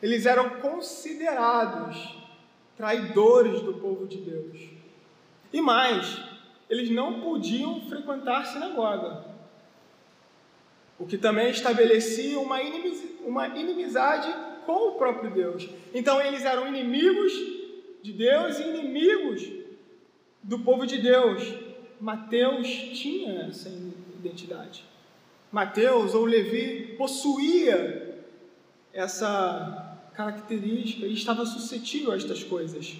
eles 0.00 0.26
eram 0.26 0.50
considerados 0.60 2.16
traidores 2.76 3.60
do 3.60 3.74
povo 3.74 4.06
de 4.06 4.18
Deus. 4.18 4.60
E 5.52 5.60
mais, 5.60 6.20
eles 6.70 6.90
não 6.90 7.20
podiam 7.20 7.80
frequentar 7.88 8.46
sinagoga, 8.46 9.24
o 10.98 11.06
que 11.06 11.16
também 11.16 11.50
estabelecia 11.50 12.38
uma, 12.38 12.60
inimizade 12.62 14.34
com 14.66 14.88
o 14.88 14.92
próprio 14.92 15.30
Deus. 15.30 15.68
Então 15.94 16.20
eles 16.20 16.44
eram 16.44 16.66
inimigos 16.66 17.32
de 18.02 18.12
Deus 18.12 18.58
e 18.58 18.62
inimigos 18.62 19.48
do 20.42 20.58
povo 20.58 20.86
de 20.86 20.98
Deus. 20.98 21.42
Mateus 22.00 22.66
tinha 22.68 23.46
essa 23.46 23.70
identidade. 24.18 24.84
Mateus 25.52 26.14
ou 26.14 26.24
Levi 26.24 26.94
possuía 26.98 28.24
essa 28.92 29.98
característica 30.14 31.06
e 31.06 31.14
estava 31.14 31.46
suscetível 31.46 32.12
a 32.12 32.16
estas 32.16 32.42
coisas. 32.42 32.96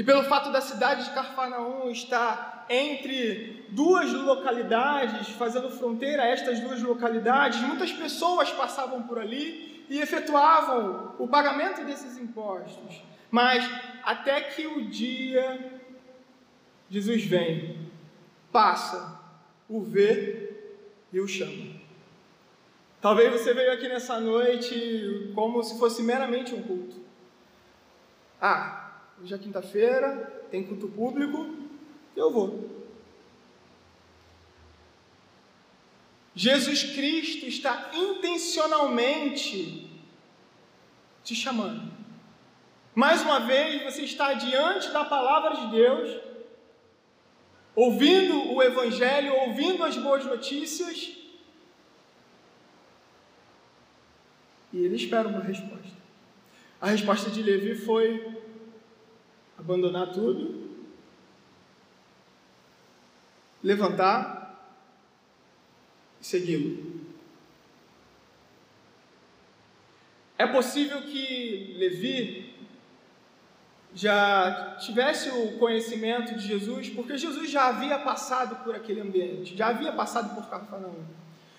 E 0.00 0.02
pelo 0.02 0.22
fato 0.22 0.50
da 0.50 0.62
cidade 0.62 1.04
de 1.04 1.10
Carfanaum 1.10 1.90
estar 1.90 2.64
entre 2.70 3.66
duas 3.68 4.10
localidades, 4.10 5.28
fazendo 5.36 5.68
fronteira 5.68 6.22
a 6.22 6.26
estas 6.26 6.58
duas 6.58 6.80
localidades, 6.80 7.60
muitas 7.60 7.92
pessoas 7.92 8.50
passavam 8.50 9.02
por 9.02 9.18
ali 9.18 9.84
e 9.90 10.00
efetuavam 10.00 11.14
o 11.18 11.28
pagamento 11.28 11.84
desses 11.84 12.16
impostos. 12.16 13.02
Mas 13.30 13.62
até 14.02 14.40
que 14.40 14.66
o 14.66 14.86
dia 14.88 15.78
Jesus 16.88 17.22
vem, 17.22 17.86
passa, 18.50 19.20
o 19.68 19.82
vê 19.82 20.48
e 21.12 21.20
o 21.20 21.28
chama. 21.28 21.78
Talvez 23.02 23.30
você 23.30 23.52
veio 23.52 23.74
aqui 23.74 23.86
nessa 23.86 24.18
noite 24.18 25.30
como 25.34 25.62
se 25.62 25.78
fosse 25.78 26.02
meramente 26.02 26.54
um 26.54 26.62
culto. 26.62 26.96
Ah, 28.40 28.89
hoje 29.22 29.34
é 29.34 29.38
quinta-feira, 29.38 30.46
tem 30.50 30.62
culto 30.64 30.88
público, 30.88 31.54
eu 32.16 32.30
vou. 32.30 32.80
Jesus 36.34 36.82
Cristo 36.94 37.46
está 37.46 37.90
intencionalmente 37.94 39.90
te 41.22 41.34
chamando. 41.34 41.90
Mais 42.94 43.20
uma 43.20 43.40
vez, 43.40 43.82
você 43.82 44.02
está 44.02 44.32
diante 44.32 44.90
da 44.90 45.04
palavra 45.04 45.56
de 45.56 45.70
Deus, 45.70 46.18
ouvindo 47.74 48.54
o 48.54 48.62
Evangelho, 48.62 49.34
ouvindo 49.34 49.84
as 49.84 49.96
boas 49.96 50.24
notícias, 50.24 51.16
e 54.72 54.78
ele 54.78 54.96
espera 54.96 55.28
uma 55.28 55.40
resposta. 55.40 56.00
A 56.80 56.86
resposta 56.86 57.28
de 57.30 57.42
Levi 57.42 57.74
foi 57.74 58.40
abandonar 59.60 60.12
tudo, 60.12 60.70
levantar 63.62 64.74
e 66.20 66.26
segui-lo. 66.26 67.00
É 70.38 70.46
possível 70.46 71.02
que 71.02 71.76
Levi 71.78 72.54
já 73.94 74.76
tivesse 74.80 75.28
o 75.28 75.58
conhecimento 75.58 76.34
de 76.34 76.46
Jesus, 76.46 76.88
porque 76.88 77.18
Jesus 77.18 77.50
já 77.50 77.68
havia 77.68 77.98
passado 77.98 78.64
por 78.64 78.74
aquele 78.74 79.00
ambiente, 79.00 79.54
já 79.56 79.68
havia 79.68 79.92
passado 79.92 80.34
por 80.34 80.48
Cafarnaum. 80.48 81.04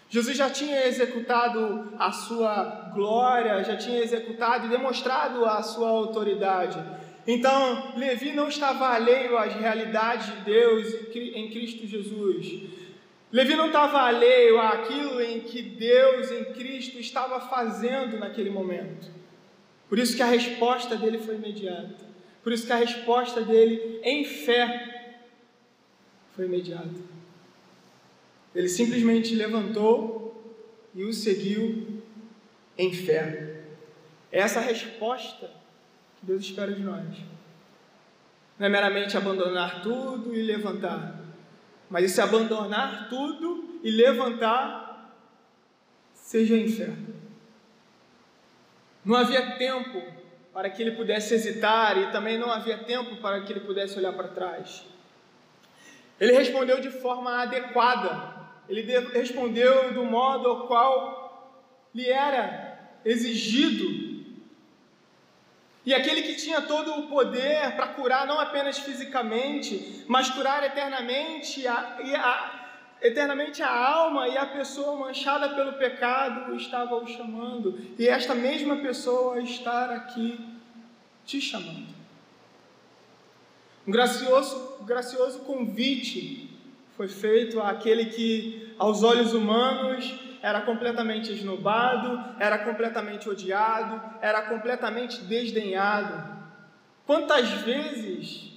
Jesus 0.09 0.35
já 0.35 0.49
tinha 0.49 0.87
executado 0.87 1.93
a 1.97 2.11
sua 2.11 2.89
glória, 2.93 3.63
já 3.63 3.77
tinha 3.77 3.99
executado 3.99 4.65
e 4.65 4.69
demonstrado 4.69 5.45
a 5.45 5.61
sua 5.61 5.89
autoridade. 5.89 6.77
Então, 7.27 7.93
Levi 7.97 8.31
não 8.31 8.47
estava 8.49 8.87
alheio 8.87 9.37
às 9.37 9.53
realidades 9.53 10.27
de 10.27 10.41
Deus 10.41 10.93
em 11.15 11.49
Cristo 11.51 11.85
Jesus. 11.85 12.63
Levi 13.31 13.55
não 13.55 13.67
estava 13.67 14.01
alheio 14.01 14.59
àquilo 14.59 15.21
em 15.21 15.39
que 15.41 15.61
Deus 15.61 16.31
em 16.31 16.45
Cristo 16.53 16.99
estava 16.99 17.39
fazendo 17.39 18.17
naquele 18.17 18.49
momento. 18.49 19.09
Por 19.87 19.99
isso 19.99 20.15
que 20.15 20.23
a 20.23 20.25
resposta 20.25 20.95
dele 20.95 21.19
foi 21.19 21.35
imediata. 21.35 22.09
Por 22.43 22.51
isso 22.51 22.65
que 22.65 22.73
a 22.73 22.77
resposta 22.77 23.41
dele 23.41 23.99
em 24.03 24.25
fé 24.25 25.19
foi 26.35 26.45
imediata. 26.45 26.89
Ele 28.53 28.67
simplesmente 28.67 29.35
levantou 29.35 30.57
e 30.93 31.03
o 31.03 31.13
seguiu 31.13 32.01
em 32.77 32.91
fé. 32.93 33.61
É 34.31 34.39
essa 34.39 34.59
a 34.59 34.63
resposta 34.63 35.60
Deus 36.21 36.43
espera 36.43 36.71
de 36.71 36.81
nós. 36.81 37.17
Não 38.59 38.67
é 38.67 38.69
meramente 38.69 39.17
abandonar 39.17 39.81
tudo 39.81 40.35
e 40.35 40.41
levantar, 40.43 41.15
mas 41.89 42.05
esse 42.05 42.21
abandonar 42.21 43.09
tudo 43.09 43.79
e 43.83 43.89
levantar 43.89 45.15
seja 46.13 46.55
fé. 46.69 46.93
Não 49.03 49.15
havia 49.15 49.57
tempo 49.57 50.01
para 50.53 50.69
que 50.69 50.81
ele 50.81 50.91
pudesse 50.91 51.33
hesitar 51.33 51.97
e 51.97 52.11
também 52.11 52.37
não 52.37 52.51
havia 52.51 52.77
tempo 52.77 53.17
para 53.17 53.41
que 53.41 53.51
ele 53.51 53.61
pudesse 53.61 53.97
olhar 53.97 54.13
para 54.13 54.27
trás. 54.27 54.85
Ele 56.19 56.33
respondeu 56.33 56.79
de 56.79 56.91
forma 56.91 57.41
adequada, 57.41 58.35
ele 58.69 58.81
respondeu 59.11 59.93
do 59.93 60.05
modo 60.05 60.47
ao 60.47 60.67
qual 60.67 61.61
lhe 61.95 62.07
era 62.07 62.79
exigido. 63.03 64.10
E 65.85 65.93
aquele 65.93 66.21
que 66.21 66.35
tinha 66.35 66.61
todo 66.61 66.93
o 66.93 67.07
poder 67.07 67.75
para 67.75 67.87
curar 67.87 68.27
não 68.27 68.39
apenas 68.39 68.77
fisicamente, 68.77 70.03
mas 70.07 70.29
curar 70.29 70.63
eternamente 70.63 71.67
a, 71.67 71.73
a, 71.73 72.61
eternamente 73.01 73.63
a 73.63 73.71
alma 73.71 74.27
e 74.27 74.37
a 74.37 74.45
pessoa 74.45 74.95
manchada 74.95 75.49
pelo 75.49 75.73
pecado 75.73 76.55
estava 76.55 76.95
o 76.95 77.07
chamando, 77.07 77.79
e 77.97 78.07
esta 78.07 78.35
mesma 78.35 78.77
pessoa 78.77 79.41
está 79.41 79.85
aqui 79.95 80.39
te 81.25 81.41
chamando. 81.41 81.87
Um 83.87 83.91
gracioso, 83.91 84.83
gracioso 84.83 85.39
convite 85.39 86.47
foi 86.95 87.07
feito 87.07 87.59
àquele 87.59 88.05
que, 88.05 88.75
aos 88.77 89.01
olhos 89.01 89.33
humanos, 89.33 90.13
era 90.41 90.61
completamente 90.61 91.31
esnobado, 91.31 92.35
era 92.39 92.57
completamente 92.57 93.29
odiado, 93.29 94.01
era 94.21 94.41
completamente 94.43 95.21
desdenhado. 95.23 96.39
Quantas 97.05 97.49
vezes 97.61 98.51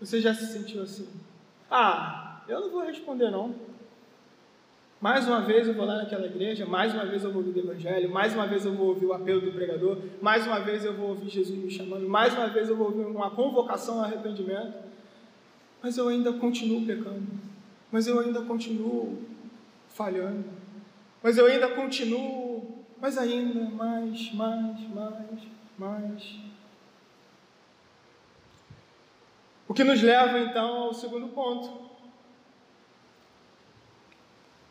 você 0.00 0.20
já 0.20 0.34
se 0.34 0.46
sentiu 0.46 0.82
assim? 0.82 1.08
Ah, 1.70 2.40
eu 2.48 2.60
não 2.60 2.70
vou 2.70 2.84
responder 2.84 3.30
não. 3.30 3.54
Mais 5.00 5.26
uma 5.28 5.42
vez 5.42 5.68
eu 5.68 5.74
vou 5.74 5.84
lá 5.84 5.96
naquela 5.98 6.26
igreja, 6.26 6.64
mais 6.64 6.94
uma 6.94 7.04
vez 7.04 7.22
eu 7.22 7.30
vou 7.30 7.44
ouvir 7.44 7.60
o 7.60 7.64
Evangelho, 7.64 8.10
mais 8.10 8.34
uma 8.34 8.46
vez 8.46 8.64
eu 8.64 8.72
vou 8.72 8.88
ouvir 8.88 9.04
o 9.04 9.12
apelo 9.12 9.42
do 9.42 9.52
pregador, 9.52 9.98
mais 10.22 10.46
uma 10.46 10.58
vez 10.58 10.84
eu 10.84 10.94
vou 10.94 11.10
ouvir 11.10 11.28
Jesus 11.28 11.58
me 11.58 11.70
chamando, 11.70 12.08
mais 12.08 12.32
uma 12.32 12.48
vez 12.48 12.68
eu 12.68 12.76
vou 12.76 12.86
ouvir 12.86 13.04
uma 13.04 13.30
convocação 13.30 13.98
ao 13.98 14.04
arrependimento, 14.04 14.74
mas 15.82 15.98
eu 15.98 16.08
ainda 16.08 16.32
continuo 16.32 16.86
pecando. 16.86 17.26
mas 17.92 18.06
eu 18.06 18.18
ainda 18.18 18.40
continuo 18.42 19.22
falhando, 19.88 20.44
mas 21.22 21.38
eu 21.38 21.46
ainda 21.46 21.68
continuo, 21.68 22.84
mas 23.00 23.18
ainda 23.18 23.64
mais, 23.70 24.32
mais, 24.32 24.80
mais, 24.88 25.40
mais. 25.78 26.36
O 29.68 29.74
que 29.74 29.82
nos 29.82 30.00
leva 30.00 30.38
então 30.38 30.82
ao 30.82 30.94
segundo 30.94 31.28
ponto. 31.28 31.86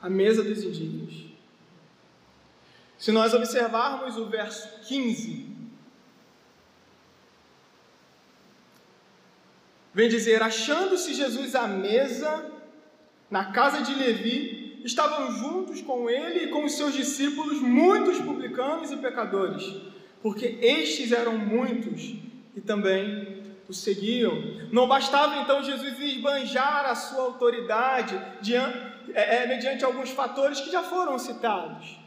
A 0.01 0.09
mesa 0.09 0.43
dos 0.43 0.63
indignos. 0.63 1.25
Se 2.97 3.11
nós 3.11 3.33
observarmos 3.33 4.17
o 4.17 4.27
verso 4.27 4.79
15, 4.87 5.49
vem 9.93 10.07
dizer: 10.07 10.41
Achando-se 10.41 11.13
Jesus 11.13 11.55
à 11.55 11.67
mesa, 11.67 12.51
na 13.29 13.51
casa 13.51 13.81
de 13.81 13.93
Levi, 13.95 14.64
estavam 14.85 15.31
juntos 15.31 15.81
com 15.81 16.07
ele 16.09 16.45
e 16.45 16.47
com 16.49 16.63
os 16.63 16.77
seus 16.77 16.93
discípulos 16.93 17.59
muitos 17.59 18.19
publicanos 18.19 18.91
e 18.91 18.97
pecadores, 18.97 19.73
porque 20.21 20.59
estes 20.61 21.11
eram 21.11 21.37
muitos 21.37 22.15
e 22.55 22.61
também 22.61 23.43
o 23.67 23.73
seguiam. 23.73 24.31
Não 24.71 24.87
bastava 24.87 25.37
então 25.37 25.63
Jesus 25.63 25.99
esbanjar 25.99 26.85
a 26.85 26.93
sua 26.93 27.23
autoridade 27.23 28.15
diante, 28.41 28.77
é, 29.13 29.37
é, 29.37 29.47
mediante 29.47 29.83
alguns 29.83 30.11
fatores 30.11 30.61
que 30.61 30.71
já 30.71 30.83
foram 30.83 31.17
citados, 31.17 31.97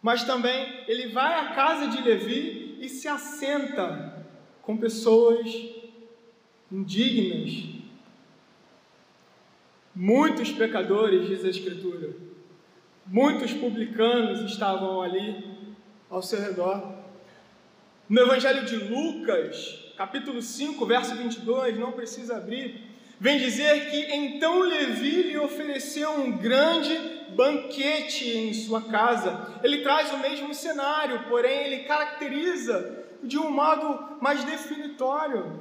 mas 0.00 0.22
também 0.22 0.84
ele 0.86 1.08
vai 1.08 1.34
à 1.34 1.54
casa 1.54 1.88
de 1.88 2.00
Levi 2.00 2.78
e 2.80 2.88
se 2.88 3.08
assenta 3.08 4.24
com 4.62 4.76
pessoas 4.76 5.50
indignas. 6.70 7.81
Muitos 9.94 10.50
pecadores, 10.50 11.28
diz 11.28 11.44
a 11.44 11.50
Escritura, 11.50 12.16
muitos 13.06 13.52
publicanos 13.52 14.40
estavam 14.50 15.02
ali 15.02 15.44
ao 16.08 16.22
seu 16.22 16.40
redor. 16.40 16.94
No 18.08 18.22
Evangelho 18.22 18.64
de 18.64 18.76
Lucas, 18.76 19.92
capítulo 19.98 20.40
5, 20.40 20.86
verso 20.86 21.14
22, 21.14 21.78
não 21.78 21.92
precisa 21.92 22.38
abrir, 22.38 22.80
vem 23.20 23.38
dizer 23.38 23.90
que 23.90 24.14
então 24.14 24.60
Levi 24.60 25.24
lhe 25.24 25.38
ofereceu 25.38 26.10
um 26.12 26.38
grande 26.38 26.98
banquete 27.36 28.30
em 28.30 28.54
sua 28.54 28.80
casa. 28.80 29.60
Ele 29.62 29.82
traz 29.82 30.10
o 30.10 30.18
mesmo 30.18 30.54
cenário, 30.54 31.24
porém 31.28 31.66
ele 31.66 31.84
caracteriza 31.84 33.04
de 33.22 33.38
um 33.38 33.50
modo 33.50 34.16
mais 34.22 34.42
definitório, 34.42 35.52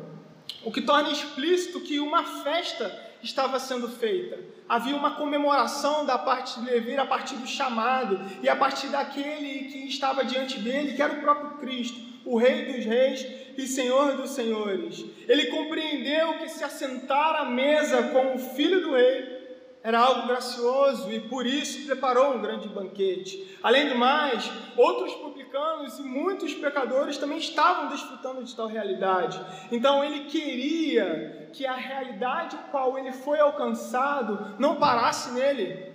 o 0.64 0.72
que 0.72 0.82
torna 0.82 1.12
explícito 1.12 1.82
que 1.82 2.00
uma 2.00 2.24
festa 2.44 3.11
estava 3.24 3.60
sendo 3.60 3.88
feita. 3.90 4.40
Havia 4.68 4.96
uma 4.96 5.16
comemoração 5.16 6.06
da 6.06 6.18
parte 6.18 6.60
de 6.60 6.66
Levi 6.66 6.98
a 6.98 7.06
partir 7.06 7.36
do 7.36 7.48
chamado 7.48 8.20
e 8.42 8.50
a 8.50 8.56
partir 8.56 8.88
daquele 8.88 9.66
que 9.66 9.88
estava 9.88 10.24
diante 10.24 10.60
dele, 10.60 10.94
que 10.94 11.02
era 11.02 11.14
o 11.14 11.22
próprio 11.22 11.58
Cristo, 11.58 12.00
o 12.26 12.38
Rei 12.38 12.74
dos 12.74 12.86
Reis 12.86 13.26
e 13.58 13.68
Senhor 13.68 14.16
dos 14.16 14.32
Senhores. 14.32 15.04
Ele 15.28 15.48
compreendeu 15.48 16.38
que 16.40 16.50
se 16.50 16.64
assentar 16.64 17.36
à 17.36 17.46
mesa 17.46 18.04
com 18.04 18.36
o 18.36 18.40
filho 18.40 18.82
do 18.82 18.94
rei 18.94 19.31
era 19.84 20.00
algo 20.00 20.28
gracioso 20.28 21.12
e 21.12 21.20
por 21.22 21.46
isso 21.46 21.86
preparou 21.88 22.36
um 22.36 22.42
grande 22.42 22.68
banquete. 22.68 23.58
Além 23.64 23.90
do 23.90 23.96
mais, 23.96 24.50
outros 24.78 25.14
publicanos 25.16 25.98
e 25.98 26.04
muitos 26.04 26.54
pecadores 26.54 27.18
também 27.18 27.40
estavam 27.40 27.88
desfrutando 27.90 28.44
de 28.44 28.56
tal 28.56 28.68
realidade. 28.68 29.44
Então 29.72 30.04
ele 30.04 30.26
queria 30.26 31.50
que 31.52 31.66
a 31.66 31.74
realidade 31.74 32.58
qual 32.70 32.98
ele 32.98 33.12
foi 33.12 33.40
alcançado 33.40 34.56
não 34.60 34.76
parasse 34.76 35.32
nele. 35.32 35.92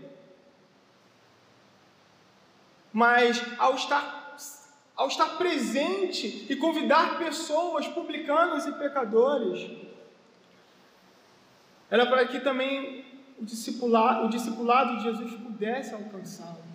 Mas 2.92 3.40
ao 3.58 3.74
estar 3.74 4.24
ao 4.96 5.08
estar 5.08 5.36
presente 5.36 6.46
e 6.48 6.56
convidar 6.56 7.18
pessoas, 7.18 7.86
publicanos 7.86 8.64
e 8.64 8.72
pecadores, 8.72 9.70
era 11.90 12.06
para 12.06 12.26
que 12.26 12.40
também 12.40 13.04
o 13.38 13.44
discipulado, 13.44 14.26
o 14.26 14.28
discipulado 14.28 14.96
de 14.96 15.02
Jesus 15.04 15.32
pudesse 15.34 15.94
alcançá-los. 15.94 16.66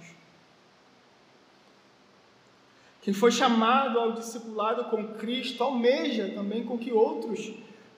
Quem 3.02 3.14
foi 3.14 3.32
chamado 3.32 4.00
ao 4.00 4.12
discipulado 4.12 4.86
com 4.86 5.16
Cristo 5.16 5.64
almeja 5.64 6.34
também 6.36 6.64
com 6.64 6.78
que 6.78 6.92
outros 6.92 7.52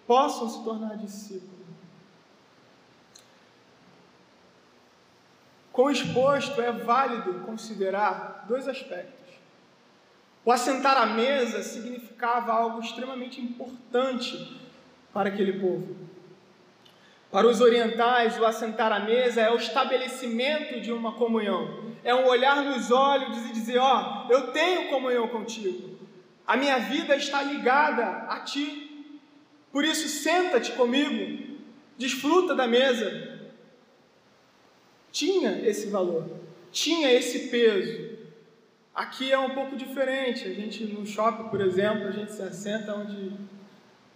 possam 0.07 0.47
se 0.47 0.63
tornar 0.63 0.97
discípulos. 0.97 1.51
Com 5.73 5.89
exposto 5.89 6.61
é 6.61 6.71
válido 6.71 7.41
considerar 7.45 8.45
dois 8.47 8.67
aspectos. 8.67 9.33
O 10.45 10.51
assentar 10.51 10.97
à 10.97 11.05
mesa 11.05 11.63
significava 11.63 12.53
algo 12.53 12.79
extremamente 12.79 13.41
importante 13.41 14.61
para 15.11 15.29
aquele 15.29 15.59
povo. 15.59 16.12
Para 17.33 17.47
os 17.47 17.61
orientais, 17.61 18.39
o 18.39 18.45
assentar 18.45 18.91
à 18.91 18.99
mesa 18.99 19.41
é 19.41 19.51
o 19.51 19.55
estabelecimento 19.55 20.79
de 20.79 20.91
uma 20.91 21.13
comunhão. 21.13 21.83
É 22.03 22.13
um 22.13 22.27
olhar 22.27 22.63
nos 22.63 22.91
olhos 22.91 23.49
e 23.49 23.53
dizer: 23.53 23.79
Ó, 23.79 24.27
oh, 24.27 24.31
eu 24.31 24.51
tenho 24.51 24.87
comunhão 24.89 25.27
contigo. 25.27 25.97
A 26.45 26.55
minha 26.55 26.77
vida 26.77 27.15
está 27.15 27.41
ligada 27.41 28.05
a 28.31 28.41
ti. 28.41 29.17
Por 29.71 29.83
isso, 29.83 30.07
senta-te 30.07 30.73
comigo, 30.73 31.57
desfruta 31.97 32.53
da 32.53 32.67
mesa. 32.67 33.39
Tinha 35.11 35.67
esse 35.67 35.87
valor, 35.87 36.29
tinha 36.71 37.11
esse 37.11 37.47
peso. 37.47 38.13
Aqui 38.93 39.31
é 39.31 39.39
um 39.39 39.55
pouco 39.55 39.75
diferente. 39.75 40.47
A 40.47 40.53
gente 40.53 40.83
no 40.83 41.03
shopping, 41.03 41.49
por 41.49 41.61
exemplo, 41.61 42.09
a 42.09 42.11
gente 42.11 42.31
se 42.31 42.43
assenta 42.43 42.93
onde 42.93 43.31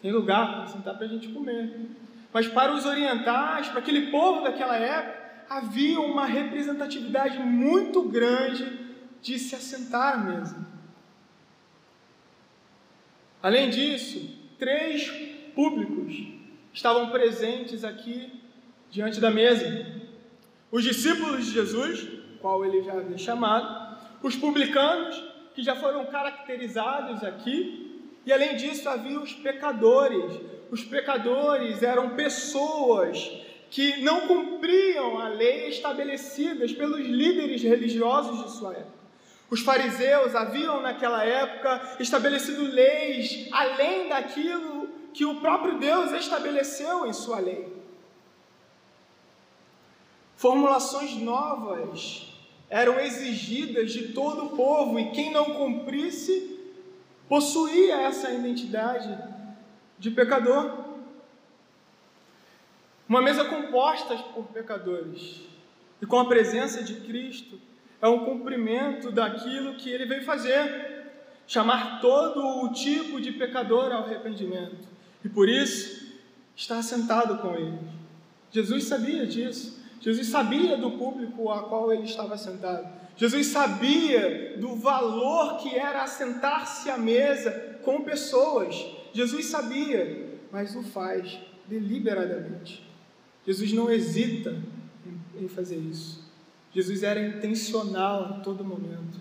tem 0.04 0.12
lugar 0.12 0.54
para 0.54 0.68
sentar 0.68 0.96
para 0.96 1.08
a 1.08 1.10
gente 1.10 1.30
comer. 1.30 1.98
Mas 2.34 2.48
para 2.48 2.74
os 2.74 2.86
orientais, 2.86 3.68
para 3.70 3.80
aquele 3.80 4.12
povo 4.12 4.42
daquela 4.42 4.76
época, 4.76 5.28
havia 5.50 6.00
uma 6.00 6.26
representatividade 6.26 7.40
muito 7.40 8.04
grande 8.04 8.88
de 9.22 9.40
se 9.40 9.56
assentar 9.56 10.14
à 10.14 10.18
mesa. 10.18 10.68
Além 13.42 13.70
disso, 13.70 14.30
três 14.60 15.10
públicos 15.56 16.16
estavam 16.74 17.10
presentes 17.10 17.84
aqui 17.84 18.42
diante 18.90 19.20
da 19.20 19.32
mesa: 19.32 19.86
os 20.72 20.84
discípulos 20.84 21.46
de 21.46 21.52
Jesus, 21.52 22.08
qual 22.42 22.66
ele 22.66 22.84
já 22.84 22.94
havia 22.94 23.18
chamado, 23.18 23.98
os 24.22 24.36
publicanos, 24.36 25.24
que 25.54 25.64
já 25.64 25.76
foram 25.76 26.06
caracterizados 26.06 27.24
aqui, 27.24 28.12
e 28.26 28.34
além 28.34 28.56
disso 28.58 28.88
havia 28.90 29.20
os 29.20 29.34
pecadores. 29.34 30.57
Os 30.70 30.84
pecadores 30.84 31.82
eram 31.82 32.12
pessoas 32.12 33.32
que 33.70 34.02
não 34.02 34.28
cumpriam 34.28 35.20
a 35.20 35.30
lei 35.30 35.68
estabelecidas 35.68 36.72
pelos 36.72 37.06
líderes 37.06 37.62
religiosos 37.62 38.44
de 38.44 38.58
sua 38.58 38.74
época. 38.74 38.98
Os 39.50 39.62
fariseus 39.62 40.36
haviam 40.36 40.82
naquela 40.82 41.24
época 41.24 41.98
estabelecido 42.00 42.64
leis 42.64 43.48
além 43.52 44.10
daquilo 44.10 44.90
que 45.14 45.26
o 45.26 45.36
próprio 45.36 45.80
Deus 45.80 46.12
estabeleceu 46.12 47.06
em 47.06 47.14
sua 47.14 47.40
lei. 47.40 47.76
Formulações 50.36 51.16
novas 51.16 52.28
eram 52.70 53.00
exigidas 53.00 53.92
de 53.92 54.10
todo 54.10 54.46
o 54.46 54.50
povo 54.50 55.00
e 55.00 55.12
quem 55.12 55.32
não 55.32 55.46
cumprisse 55.46 56.60
possuía 57.28 58.02
essa 58.02 58.32
identidade 58.32 59.37
de 59.98 60.12
pecador. 60.12 60.86
Uma 63.08 63.22
mesa 63.22 63.46
composta 63.46 64.16
por 64.34 64.46
pecadores 64.48 65.42
e 66.02 66.06
com 66.06 66.20
a 66.20 66.28
presença 66.28 66.84
de 66.84 66.96
Cristo 66.96 67.60
é 68.02 68.08
um 68.08 68.26
cumprimento 68.26 69.12
daquilo 69.12 69.76
que 69.76 69.90
ele 69.90 70.06
veio 70.06 70.24
fazer, 70.24 71.06
chamar 71.48 72.00
todo 72.02 72.64
o 72.64 72.74
tipo 72.74 73.20
de 73.20 73.32
pecador 73.32 73.92
ao 73.92 74.04
arrependimento. 74.04 74.88
E 75.24 75.30
por 75.30 75.50
isso 75.50 76.14
está 76.56 76.82
sentado 76.82 77.38
com 77.40 77.56
ele. 77.56 77.80
Jesus 78.52 78.86
sabia 78.86 79.26
disso. 79.26 79.78
Jesus 80.00 80.28
sabia 80.28 80.78
do 80.78 80.92
público 80.92 81.52
a 81.52 81.64
qual 81.64 81.92
ele 81.92 82.04
estava 82.04 82.38
sentado. 82.38 82.88
Jesus 83.16 83.48
sabia 83.48 84.58
do 84.58 84.76
valor 84.76 85.58
que 85.58 85.76
era 85.76 86.04
assentar-se 86.04 86.90
à 86.90 86.98
mesa 86.98 87.80
com 87.84 88.04
pessoas. 88.04 88.76
Jesus 89.18 89.48
sabia, 89.48 90.30
mas 90.52 90.76
o 90.76 90.84
faz 90.84 91.40
deliberadamente. 91.66 92.88
Jesus 93.44 93.74
não 93.74 93.90
hesita 93.90 94.62
em 95.36 95.48
fazer 95.48 95.78
isso. 95.78 96.24
Jesus 96.72 97.02
era 97.02 97.20
intencional 97.20 98.26
a 98.26 98.34
todo 98.42 98.64
momento. 98.64 99.18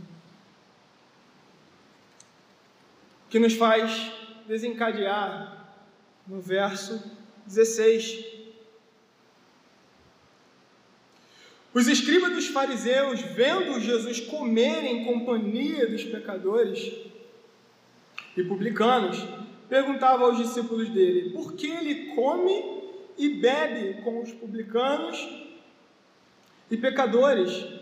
O 3.24 3.30
que 3.30 3.38
nos 3.38 3.54
faz 3.54 4.12
desencadear 4.46 5.66
no 6.26 6.42
verso 6.42 7.02
16 7.46 8.36
Os 11.72 11.86
escribas 11.88 12.34
dos 12.34 12.48
fariseus, 12.48 13.20
vendo 13.20 13.80
Jesus 13.80 14.20
comer 14.20 14.84
em 14.84 15.06
companhia 15.06 15.86
dos 15.86 16.04
pecadores 16.04 16.92
e 18.36 18.42
publicanos, 18.42 19.18
perguntavam 19.68 20.26
aos 20.26 20.38
discípulos 20.38 20.88
dele: 20.88 21.30
por 21.30 21.54
que 21.54 21.66
ele 21.68 22.14
come 22.14 22.82
e 23.16 23.28
bebe 23.28 24.02
com 24.02 24.20
os 24.22 24.32
publicanos 24.32 25.18
e 26.70 26.76
pecadores? 26.76 27.74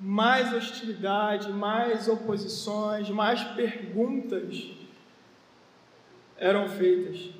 Mais 0.00 0.52
hostilidade, 0.52 1.50
mais 1.52 2.06
oposições, 2.08 3.10
mais 3.10 3.42
perguntas 3.42 4.70
eram 6.36 6.68
feitas. 6.68 7.30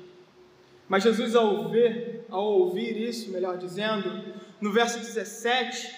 Mas 0.89 1.03
Jesus, 1.03 1.35
ao 1.35 1.69
ver, 1.69 2.25
ao 2.29 2.43
ouvir 2.43 2.97
isso, 2.97 3.31
melhor 3.31 3.57
dizendo, 3.57 4.33
no 4.59 4.73
verso 4.73 4.99
17, 4.99 5.95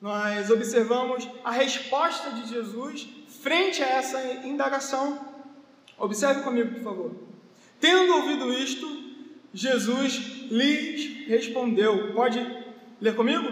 nós 0.00 0.50
observamos 0.50 1.28
a 1.44 1.50
resposta 1.50 2.30
de 2.32 2.48
Jesus 2.48 3.06
frente 3.28 3.82
a 3.82 3.88
essa 3.88 4.46
indagação. 4.46 5.33
Observe 5.98 6.42
comigo, 6.42 6.74
por 6.74 6.82
favor. 6.82 7.14
Tendo 7.80 8.14
ouvido 8.14 8.52
isto, 8.52 8.86
Jesus 9.52 10.50
lhes 10.50 11.26
respondeu. 11.28 12.12
Pode 12.12 12.38
ler 13.00 13.14
comigo? 13.14 13.46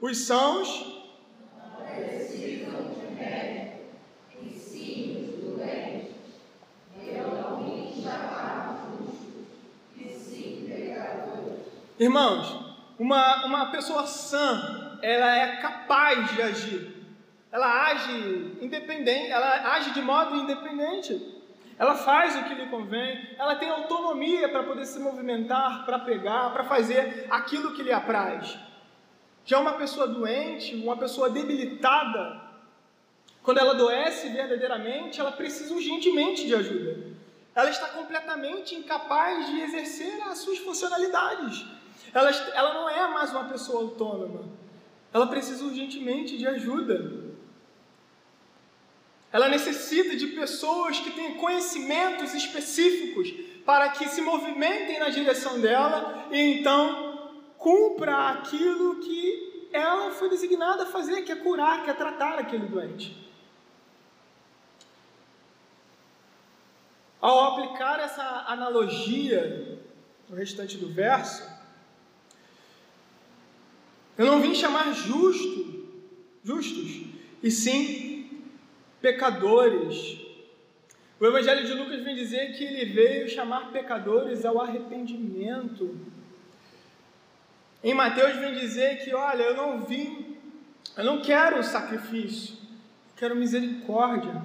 Os 0.00 0.18
sãos 0.18 0.90
Irmãos, 12.00 12.58
uma, 12.98 13.44
uma 13.44 13.70
pessoa 13.70 14.06
sã, 14.06 14.98
ela 15.02 15.36
é 15.36 15.56
capaz 15.56 16.34
de 16.34 16.40
agir. 16.40 16.96
Ela 17.52 17.90
age 17.90 18.56
independente, 18.62 19.30
ela 19.30 19.74
age 19.74 19.90
de 19.90 20.00
modo 20.00 20.34
independente. 20.34 21.39
Ela 21.80 21.94
faz 21.94 22.36
o 22.36 22.44
que 22.44 22.52
lhe 22.52 22.66
convém, 22.66 23.34
ela 23.38 23.56
tem 23.56 23.70
autonomia 23.70 24.50
para 24.50 24.62
poder 24.64 24.84
se 24.84 24.98
movimentar, 24.98 25.86
para 25.86 25.98
pegar, 25.98 26.52
para 26.52 26.62
fazer 26.62 27.26
aquilo 27.30 27.72
que 27.72 27.82
lhe 27.82 27.90
apraz. 27.90 28.58
Já 29.46 29.58
uma 29.58 29.72
pessoa 29.72 30.06
doente, 30.06 30.74
uma 30.74 30.98
pessoa 30.98 31.30
debilitada, 31.30 32.38
quando 33.42 33.60
ela 33.60 33.70
adoece 33.70 34.28
verdadeiramente, 34.28 35.18
ela 35.20 35.32
precisa 35.32 35.72
urgentemente 35.72 36.46
de 36.46 36.54
ajuda. 36.54 36.98
Ela 37.54 37.70
está 37.70 37.88
completamente 37.88 38.74
incapaz 38.74 39.46
de 39.46 39.60
exercer 39.62 40.20
as 40.28 40.36
suas 40.40 40.58
funcionalidades. 40.58 41.64
Ela, 42.12 42.30
ela 42.52 42.74
não 42.74 42.90
é 42.90 43.08
mais 43.08 43.30
uma 43.30 43.44
pessoa 43.44 43.84
autônoma. 43.84 44.44
Ela 45.14 45.28
precisa 45.28 45.64
urgentemente 45.64 46.36
de 46.36 46.46
ajuda. 46.46 47.29
Ela 49.32 49.48
necessita 49.48 50.16
de 50.16 50.28
pessoas 50.28 50.98
que 50.98 51.10
tenham 51.10 51.34
conhecimentos 51.34 52.34
específicos 52.34 53.32
para 53.64 53.90
que 53.90 54.08
se 54.08 54.20
movimentem 54.20 54.98
na 54.98 55.08
direção 55.08 55.60
dela 55.60 56.26
e 56.32 56.58
então 56.58 57.30
cumpra 57.56 58.30
aquilo 58.30 58.96
que 59.00 59.68
ela 59.72 60.10
foi 60.10 60.28
designada 60.28 60.82
a 60.82 60.86
fazer, 60.86 61.22
que 61.22 61.30
é 61.30 61.36
curar, 61.36 61.84
que 61.84 61.90
é 61.90 61.94
tratar 61.94 62.38
aquele 62.38 62.66
doente. 62.66 63.16
Ao 67.20 67.52
aplicar 67.52 68.00
essa 68.00 68.46
analogia 68.48 69.78
no 70.28 70.34
restante 70.34 70.76
do 70.76 70.88
verso, 70.88 71.48
eu 74.16 74.26
não 74.26 74.40
vim 74.40 74.54
chamar 74.54 74.92
justo, 74.92 75.86
justos, 76.42 77.02
e 77.42 77.50
sim 77.50 78.09
pecadores. 79.00 80.18
O 81.18 81.26
Evangelho 81.26 81.66
de 81.66 81.74
Lucas 81.74 82.00
vem 82.02 82.14
dizer 82.14 82.52
que 82.52 82.64
ele 82.64 82.86
veio 82.86 83.28
chamar 83.28 83.70
pecadores 83.72 84.44
ao 84.44 84.60
arrependimento. 84.60 85.98
Em 87.82 87.94
Mateus 87.94 88.36
vem 88.36 88.54
dizer 88.54 89.04
que, 89.04 89.14
olha, 89.14 89.42
eu 89.42 89.56
não 89.56 89.82
vim, 89.82 90.36
eu 90.96 91.04
não 91.04 91.20
quero 91.20 91.62
sacrifício, 91.62 92.54
eu 92.54 93.16
quero 93.16 93.36
misericórdia. 93.36 94.42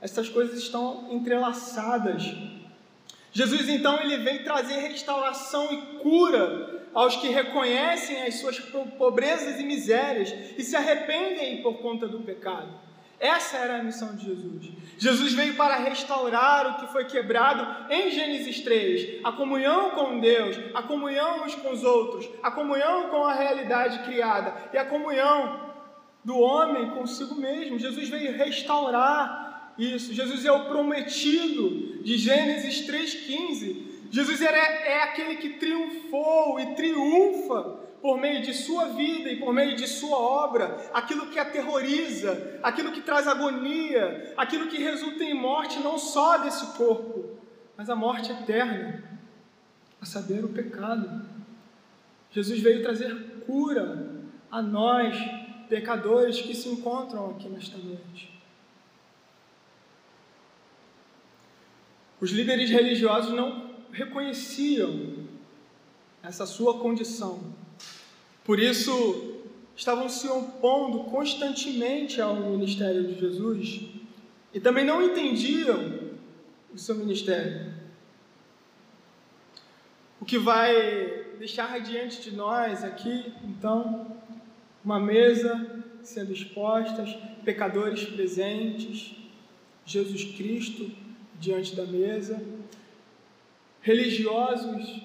Essas 0.00 0.28
coisas 0.28 0.58
estão 0.58 1.08
entrelaçadas. 1.10 2.22
Jesus 3.32 3.68
então 3.68 4.00
ele 4.00 4.18
vem 4.18 4.44
trazer 4.44 4.74
restauração 4.74 5.72
e 5.72 5.98
cura 5.98 6.86
aos 6.94 7.16
que 7.16 7.28
reconhecem 7.28 8.22
as 8.22 8.36
suas 8.36 8.58
pobrezas 8.98 9.58
e 9.58 9.64
misérias 9.64 10.32
e 10.56 10.62
se 10.62 10.76
arrependem 10.76 11.62
por 11.62 11.78
conta 11.78 12.06
do 12.06 12.20
pecado. 12.20 12.68
Essa 13.24 13.56
era 13.56 13.78
a 13.78 13.82
missão 13.82 14.14
de 14.14 14.26
Jesus. 14.26 14.68
Jesus 14.98 15.32
veio 15.32 15.54
para 15.54 15.76
restaurar 15.76 16.66
o 16.66 16.74
que 16.80 16.92
foi 16.92 17.06
quebrado 17.06 17.90
em 17.90 18.10
Gênesis 18.10 18.60
3, 18.60 19.20
a 19.24 19.32
comunhão 19.32 19.92
com 19.92 20.20
Deus, 20.20 20.58
a 20.74 20.82
comunhão 20.82 21.42
uns 21.42 21.54
com 21.54 21.72
os 21.72 21.82
outros, 21.82 22.28
a 22.42 22.50
comunhão 22.50 23.08
com 23.08 23.24
a 23.24 23.32
realidade 23.32 24.00
criada 24.00 24.54
e 24.74 24.76
a 24.76 24.84
comunhão 24.84 25.72
do 26.22 26.38
homem 26.38 26.90
consigo 26.90 27.34
mesmo. 27.34 27.78
Jesus 27.78 28.10
veio 28.10 28.36
restaurar 28.36 29.72
isso. 29.78 30.12
Jesus 30.12 30.44
é 30.44 30.52
o 30.52 30.66
prometido 30.66 32.02
de 32.02 32.18
Gênesis 32.18 32.86
3,15 32.86 33.94
Jesus 34.14 34.40
é 34.42 35.02
aquele 35.02 35.36
que 35.38 35.54
triunfou 35.54 36.60
e 36.60 36.66
triunfa 36.76 37.80
por 38.04 38.18
meio 38.18 38.42
de 38.42 38.52
sua 38.52 38.90
vida 38.90 39.30
e 39.30 39.40
por 39.40 39.54
meio 39.54 39.74
de 39.74 39.88
sua 39.88 40.18
obra, 40.18 40.90
aquilo 40.92 41.30
que 41.30 41.38
aterroriza, 41.38 42.60
aquilo 42.62 42.92
que 42.92 43.00
traz 43.00 43.26
agonia, 43.26 44.34
aquilo 44.36 44.68
que 44.68 44.76
resulta 44.76 45.24
em 45.24 45.32
morte 45.32 45.78
não 45.78 45.96
só 45.96 46.36
desse 46.36 46.76
corpo, 46.76 47.38
mas 47.74 47.88
a 47.88 47.96
morte 47.96 48.30
eterna, 48.30 49.02
a 50.02 50.04
saber, 50.04 50.44
o 50.44 50.50
pecado. 50.50 51.26
Jesus 52.30 52.60
veio 52.60 52.82
trazer 52.82 53.42
cura 53.46 54.06
a 54.50 54.60
nós, 54.60 55.16
pecadores 55.70 56.42
que 56.42 56.54
se 56.54 56.68
encontram 56.68 57.30
aqui 57.30 57.48
nesta 57.48 57.78
noite. 57.78 58.38
Os 62.20 62.30
líderes 62.30 62.68
religiosos 62.68 63.32
não 63.32 63.70
reconheciam 63.90 65.24
essa 66.22 66.44
sua 66.44 66.78
condição. 66.78 67.63
Por 68.44 68.60
isso, 68.60 69.42
estavam 69.74 70.08
se 70.08 70.28
opondo 70.28 71.04
constantemente 71.04 72.20
ao 72.20 72.36
ministério 72.36 73.06
de 73.06 73.18
Jesus 73.18 73.88
e 74.52 74.60
também 74.60 74.84
não 74.84 75.02
entendiam 75.02 76.12
o 76.72 76.78
seu 76.78 76.94
ministério. 76.94 77.72
O 80.20 80.24
que 80.24 80.38
vai 80.38 81.24
deixar 81.38 81.80
diante 81.80 82.22
de 82.22 82.36
nós 82.36 82.84
aqui, 82.84 83.32
então, 83.44 84.16
uma 84.84 85.00
mesa 85.00 85.82
sendo 86.02 86.32
expostas, 86.32 87.14
pecadores 87.44 88.04
presentes, 88.04 89.16
Jesus 89.84 90.24
Cristo 90.36 90.90
diante 91.40 91.74
da 91.74 91.84
mesa, 91.84 92.42
religiosos 93.80 95.02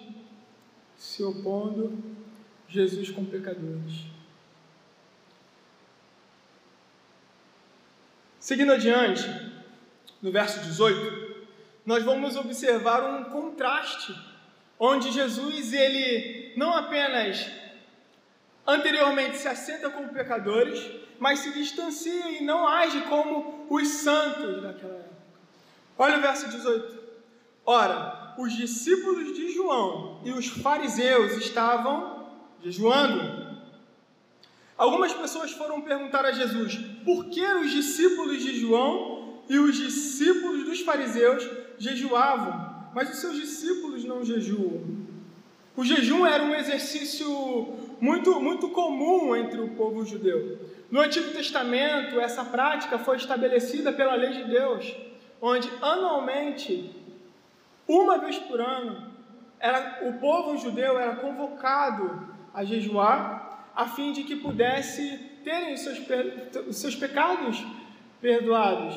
se 0.95 1.23
opondo, 1.23 1.97
Jesus 2.69 3.09
com 3.09 3.25
pecadores. 3.25 4.05
Seguindo 8.39 8.71
adiante, 8.71 9.23
no 10.21 10.31
verso 10.31 10.59
18, 10.61 11.47
nós 11.85 12.03
vamos 12.03 12.35
observar 12.35 13.03
um 13.03 13.25
contraste, 13.25 14.15
onde 14.79 15.11
Jesus 15.11 15.73
ele 15.73 16.53
não 16.55 16.73
apenas 16.73 17.49
anteriormente 18.65 19.37
se 19.37 19.47
assenta 19.47 19.89
com 19.89 20.07
pecadores, 20.09 20.79
mas 21.19 21.39
se 21.39 21.51
distancia 21.51 22.31
e 22.31 22.43
não 22.43 22.67
age 22.67 23.01
como 23.01 23.65
os 23.69 23.87
santos 23.87 24.61
daquela 24.61 24.93
época. 24.93 25.09
Olha 25.97 26.17
o 26.17 26.21
verso 26.21 26.49
18. 26.49 26.99
Ora, 27.65 28.35
os 28.37 28.53
discípulos 28.55 29.35
de 29.35 29.51
João 29.51 30.21
e 30.23 30.31
os 30.31 30.47
fariseus 30.47 31.33
estavam 31.33 32.18
jejuando. 32.63 33.49
Algumas 34.77 35.13
pessoas 35.13 35.51
foram 35.51 35.81
perguntar 35.81 36.23
a 36.25 36.31
Jesus 36.31 36.77
por 37.03 37.25
que 37.25 37.45
os 37.45 37.71
discípulos 37.71 38.41
de 38.41 38.59
João 38.59 39.41
e 39.49 39.57
os 39.59 39.75
discípulos 39.75 40.63
dos 40.63 40.81
fariseus 40.81 41.47
jejuavam, 41.77 42.89
mas 42.93 43.09
os 43.09 43.17
seus 43.17 43.35
discípulos 43.35 44.05
não 44.05 44.23
jejuam. 44.23 44.99
O 45.75 45.83
jejum 45.83 46.25
era 46.25 46.43
um 46.43 46.53
exercício 46.53 47.27
muito, 47.99 48.39
muito 48.39 48.69
comum 48.69 49.35
entre 49.35 49.59
o 49.59 49.69
povo 49.69 50.05
judeu. 50.05 50.59
No 50.91 50.99
Antigo 51.01 51.31
Testamento, 51.31 52.19
essa 52.19 52.43
prática 52.43 52.97
foi 52.97 53.17
estabelecida 53.17 53.91
pela 53.91 54.15
lei 54.15 54.31
de 54.31 54.43
Deus, 54.45 54.95
onde 55.41 55.69
anualmente 55.81 56.95
uma 57.87 58.17
vez 58.19 58.37
por 58.37 58.61
ano, 58.61 59.11
era, 59.59 60.07
o 60.07 60.13
povo 60.19 60.57
judeu 60.57 60.99
era 60.99 61.15
convocado 61.15 62.28
a 62.53 62.63
jejuar, 62.63 63.71
a 63.75 63.85
fim 63.87 64.11
de 64.11 64.23
que 64.23 64.35
pudesse 64.35 65.17
terem 65.43 65.73
os 65.73 65.81
seus, 65.81 65.99
os 66.67 66.77
seus 66.77 66.95
pecados 66.95 67.63
perdoados. 68.21 68.95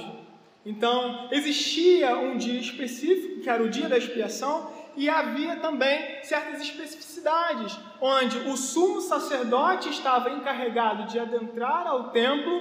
Então, 0.64 1.28
existia 1.30 2.16
um 2.16 2.36
dia 2.36 2.60
específico, 2.60 3.40
que 3.40 3.50
era 3.50 3.62
o 3.62 3.68
dia 3.68 3.88
da 3.88 3.98
expiação, 3.98 4.70
e 4.96 5.08
havia 5.08 5.56
também 5.56 6.22
certas 6.22 6.60
especificidades, 6.60 7.78
onde 8.00 8.38
o 8.38 8.56
sumo 8.56 9.00
sacerdote 9.00 9.88
estava 9.88 10.30
encarregado 10.30 11.06
de 11.06 11.18
adentrar 11.18 11.86
ao 11.86 12.10
templo, 12.10 12.60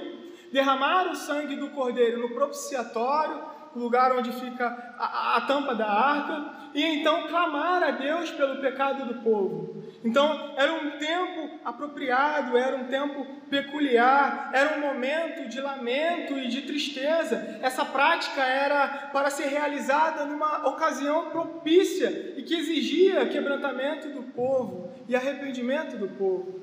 derramar 0.50 1.10
o 1.10 1.16
sangue 1.16 1.56
do 1.56 1.70
cordeiro 1.70 2.20
no 2.20 2.34
propiciatório, 2.34 3.40
lugar 3.74 4.12
onde 4.12 4.32
fica 4.32 4.94
a, 4.98 5.36
a, 5.36 5.40
tampa 5.42 5.74
da 5.74 5.90
arca, 5.90 6.70
e 6.74 6.82
então 6.82 7.28
clamar 7.28 7.82
a 7.82 7.90
Deus 7.90 8.30
pelo 8.30 8.60
pecado 8.60 9.06
do 9.06 9.22
povo. 9.22 9.82
Então, 10.04 10.52
era 10.56 10.72
um 10.72 10.98
tempo 10.98 11.60
apropriado, 11.64 12.56
era 12.56 12.76
um 12.76 12.88
tempo 12.88 13.24
peculiar, 13.48 14.50
era 14.52 14.76
um 14.76 14.80
momento 14.80 15.48
de 15.48 15.60
lamento 15.60 16.36
e 16.36 16.48
de 16.48 16.62
tristeza. 16.62 17.60
Essa 17.62 17.84
prática 17.84 18.42
era 18.42 19.10
para 19.12 19.30
ser 19.30 19.46
realizada 19.46 20.24
numa 20.26 20.66
ocasião 20.68 21.30
propícia 21.30 22.34
e 22.36 22.42
que 22.42 22.54
exigia 22.54 23.28
quebrantamento 23.28 24.08
do 24.08 24.24
povo 24.24 24.92
e 25.08 25.14
arrependimento 25.14 25.96
do 25.96 26.08
povo. 26.08 26.60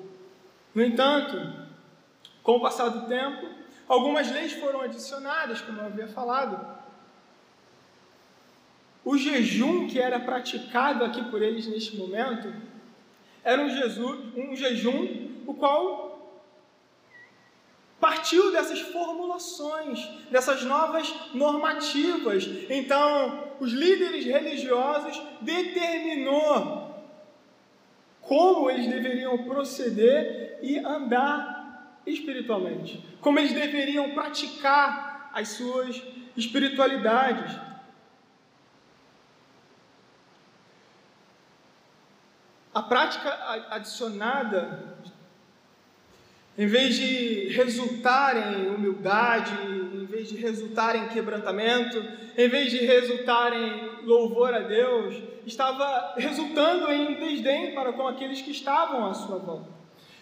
No 0.75 0.83
entanto, 0.83 1.37
com 2.43 2.57
o 2.57 2.61
passar 2.61 2.89
do 2.89 3.07
tempo, 3.07 3.47
algumas 3.87 4.29
leis 4.29 4.51
foram 4.51 4.81
adicionadas, 4.81 5.61
como 5.61 5.79
eu 5.79 5.85
havia 5.85 6.07
falado, 6.07 6.77
o 9.05 9.17
jejum 9.17 9.87
que 9.87 9.97
era 9.97 10.19
praticado 10.19 11.05
aqui 11.05 11.23
por 11.31 11.41
eles 11.41 11.65
neste 11.67 11.95
momento 11.95 12.53
era 13.43 13.61
um, 13.61 13.69
Jesus, 13.69 14.19
um 14.35 14.55
jejum 14.55 15.29
o 15.47 15.53
qual 15.53 16.09
partiu 17.99 18.51
dessas 18.51 18.79
formulações, 18.79 19.99
dessas 20.31 20.63
novas 20.63 21.13
normativas. 21.33 22.47
Então, 22.69 23.49
os 23.59 23.71
líderes 23.71 24.25
religiosos 24.25 25.21
determinou 25.41 26.89
como 28.21 28.69
eles 28.69 28.87
deveriam 28.87 29.37
proceder 29.39 30.59
e 30.61 30.77
andar 30.77 31.99
espiritualmente, 32.05 33.03
como 33.19 33.39
eles 33.39 33.53
deveriam 33.53 34.11
praticar 34.11 35.31
as 35.33 35.49
suas 35.49 36.01
espiritualidades. 36.37 37.68
A 42.79 42.81
prática 42.81 43.29
adicionada, 43.71 44.95
em 46.57 46.65
vez 46.65 46.95
de 46.95 47.49
resultar 47.49 48.53
em 48.53 48.69
humildade, 48.69 49.51
em 49.93 50.05
vez 50.05 50.29
de 50.29 50.37
resultar 50.37 50.95
em 50.95 51.09
quebrantamento, 51.09 52.01
em 52.37 52.47
vez 52.47 52.71
de 52.71 52.77
resultar 52.77 53.51
em 53.51 54.05
louvor 54.05 54.53
a 54.53 54.59
Deus, 54.59 55.21
estava 55.45 56.13
resultando 56.15 56.89
em 56.89 57.15
desdém 57.15 57.75
para 57.75 57.91
com 57.91 58.07
aqueles 58.07 58.41
que 58.41 58.51
estavam 58.51 59.07
à 59.07 59.13
sua 59.13 59.39
volta. 59.39 59.67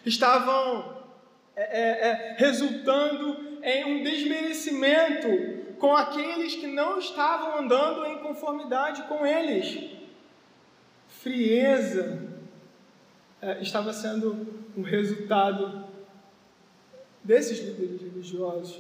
Estavam 0.04 0.98
é, 1.56 1.62
é, 1.62 2.10
é, 2.10 2.36
resultando 2.40 3.60
em 3.62 3.86
um 3.86 4.04
desmerecimento 4.04 5.28
com 5.78 5.96
aqueles 5.96 6.56
que 6.56 6.66
não 6.66 6.98
estavam 6.98 7.60
andando 7.60 8.04
em 8.08 8.18
conformidade 8.18 9.04
com 9.04 9.24
eles. 9.28 9.92
Frieza, 11.22 12.37
é, 13.42 13.62
estava 13.62 13.94
sendo 13.94 14.48
um 14.76 14.82
resultado 14.82 15.86
desses 17.24 17.60
líderes 17.60 18.02
religiosos 18.02 18.80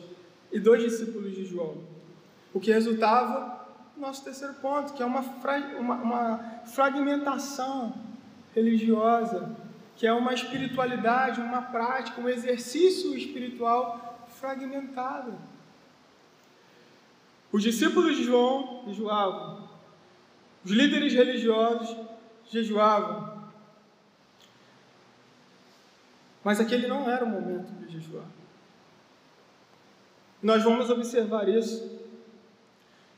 e 0.51 0.59
dos 0.59 0.79
discípulos 0.79 1.35
de 1.35 1.45
João. 1.45 1.77
O 2.53 2.59
que 2.59 2.71
resultava 2.71 3.67
no 3.95 4.01
nosso 4.01 4.23
terceiro 4.23 4.53
ponto, 4.55 4.93
que 4.93 5.03
é 5.03 5.05
uma, 5.05 5.21
uma, 5.79 5.95
uma 5.95 6.61
fragmentação 6.65 7.93
religiosa, 8.55 9.55
que 9.95 10.07
é 10.07 10.13
uma 10.13 10.33
espiritualidade, 10.33 11.41
uma 11.41 11.61
prática, 11.61 12.21
um 12.21 12.29
exercício 12.29 13.15
espiritual 13.17 14.27
fragmentado. 14.39 15.33
Os 17.51 17.63
discípulos 17.63 18.15
de 18.15 18.23
João 18.23 18.83
jejuavam, 18.87 19.67
os 20.63 20.71
líderes 20.71 21.13
religiosos 21.13 21.95
jejuavam, 22.49 23.36
Mas 26.47 26.61
aquele 26.61 26.87
não 26.87 27.09
era 27.09 27.25
o 27.25 27.27
momento 27.27 27.73
de 27.73 27.91
jejuar. 27.91 28.23
Nós 30.41 30.63
vamos 30.63 30.89
observar 30.89 31.49
isso 31.49 31.99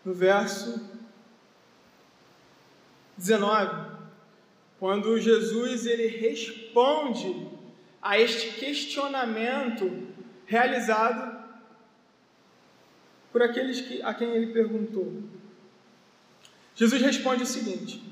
no 0.04 0.16
verso 0.16 0.90
19, 3.16 3.98
quando 4.80 5.20
Jesus 5.20 5.86
ele 5.86 6.08
responde 6.08 7.52
a 8.02 8.18
este 8.18 8.60
questionamento 8.60 10.08
realizado 10.48 11.40
por 13.32 13.44
aqueles 13.44 13.80
que, 13.80 14.02
a 14.02 14.12
quem 14.12 14.32
ele 14.32 14.52
perguntou. 14.52 15.22
Jesus 16.74 17.00
responde 17.00 17.44
o 17.44 17.46
seguinte: 17.46 18.04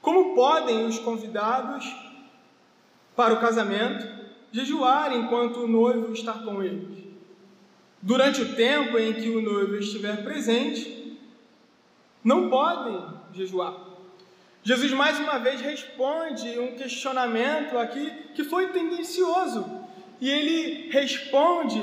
Como 0.00 0.36
podem 0.36 0.86
os 0.86 1.00
convidados 1.00 1.92
para 3.16 3.34
o 3.34 3.40
casamento 3.40 4.13
jejuar 4.54 5.12
enquanto 5.12 5.64
o 5.64 5.66
noivo 5.66 6.12
está 6.12 6.34
com 6.34 6.62
eles. 6.62 6.96
Durante 8.00 8.40
o 8.40 8.54
tempo 8.54 8.96
em 8.96 9.12
que 9.12 9.28
o 9.30 9.42
noivo 9.42 9.74
estiver 9.74 10.22
presente, 10.22 11.18
não 12.22 12.48
podem 12.48 13.02
jejuar. 13.32 13.74
Jesus 14.62 14.92
mais 14.92 15.18
uma 15.18 15.38
vez 15.40 15.60
responde 15.60 16.56
um 16.56 16.76
questionamento 16.76 17.76
aqui 17.76 18.12
que 18.36 18.44
foi 18.44 18.68
tendencioso. 18.68 19.66
E 20.20 20.30
ele 20.30 20.88
responde 20.88 21.80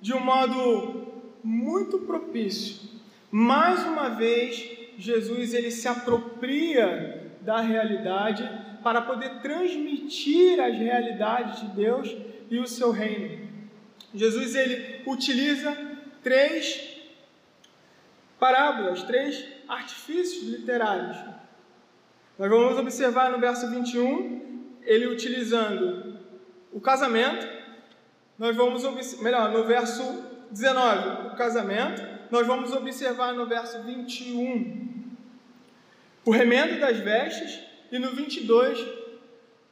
de 0.00 0.14
um 0.14 0.20
modo 0.20 1.08
muito 1.42 1.98
propício. 1.98 2.88
Mais 3.32 3.84
uma 3.84 4.10
vez, 4.10 4.64
Jesus 4.96 5.52
ele 5.52 5.72
se 5.72 5.88
apropria 5.88 7.32
da 7.40 7.60
realidade 7.60 8.48
para 8.86 9.02
poder 9.02 9.40
transmitir 9.40 10.60
as 10.60 10.78
realidades 10.78 11.60
de 11.60 11.66
Deus 11.70 12.16
e 12.48 12.60
o 12.60 12.68
seu 12.68 12.92
reino. 12.92 13.48
Jesus 14.14 14.54
ele 14.54 15.02
utiliza 15.04 15.76
três 16.22 16.96
parábolas, 18.38 19.02
três 19.02 19.44
artifícios 19.66 20.44
literários. 20.44 21.16
Nós 22.38 22.48
vamos 22.48 22.78
observar 22.78 23.32
no 23.32 23.40
verso 23.40 23.68
21, 23.68 24.76
ele 24.84 25.08
utilizando 25.08 26.20
o 26.72 26.80
casamento. 26.80 27.44
Nós 28.38 28.54
vamos 28.54 29.20
melhor, 29.20 29.50
no 29.50 29.64
verso 29.64 30.04
19, 30.52 31.32
o 31.32 31.36
casamento. 31.36 32.00
Nós 32.30 32.46
vamos 32.46 32.70
observar 32.70 33.32
no 33.32 33.46
verso 33.46 33.82
21 33.82 35.16
o 36.24 36.30
remendo 36.30 36.78
das 36.78 36.98
vestes 36.98 37.65
e 37.90 37.98
no 37.98 38.12
22, 38.12 38.86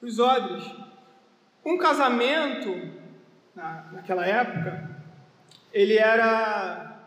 os 0.01 0.19
odres. 0.19 0.65
Um 1.65 1.79
casamento, 1.79 2.91
na, 3.55 3.91
naquela 3.93 4.27
época, 4.27 5.03
ele 5.73 5.97
era 5.97 7.01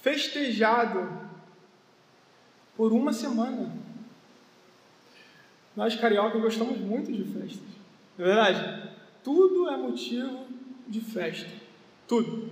festejado 0.00 1.08
por 2.76 2.92
uma 2.92 3.12
semana. 3.12 3.72
Nós 5.74 5.94
carioca 5.96 6.38
gostamos 6.38 6.78
muito 6.78 7.12
de 7.12 7.24
festas, 7.24 7.68
não 8.18 8.26
é 8.26 8.28
verdade? 8.28 8.92
Tudo 9.22 9.68
é 9.68 9.76
motivo 9.76 10.46
de 10.86 11.00
festa. 11.00 11.50
Tudo. 12.06 12.50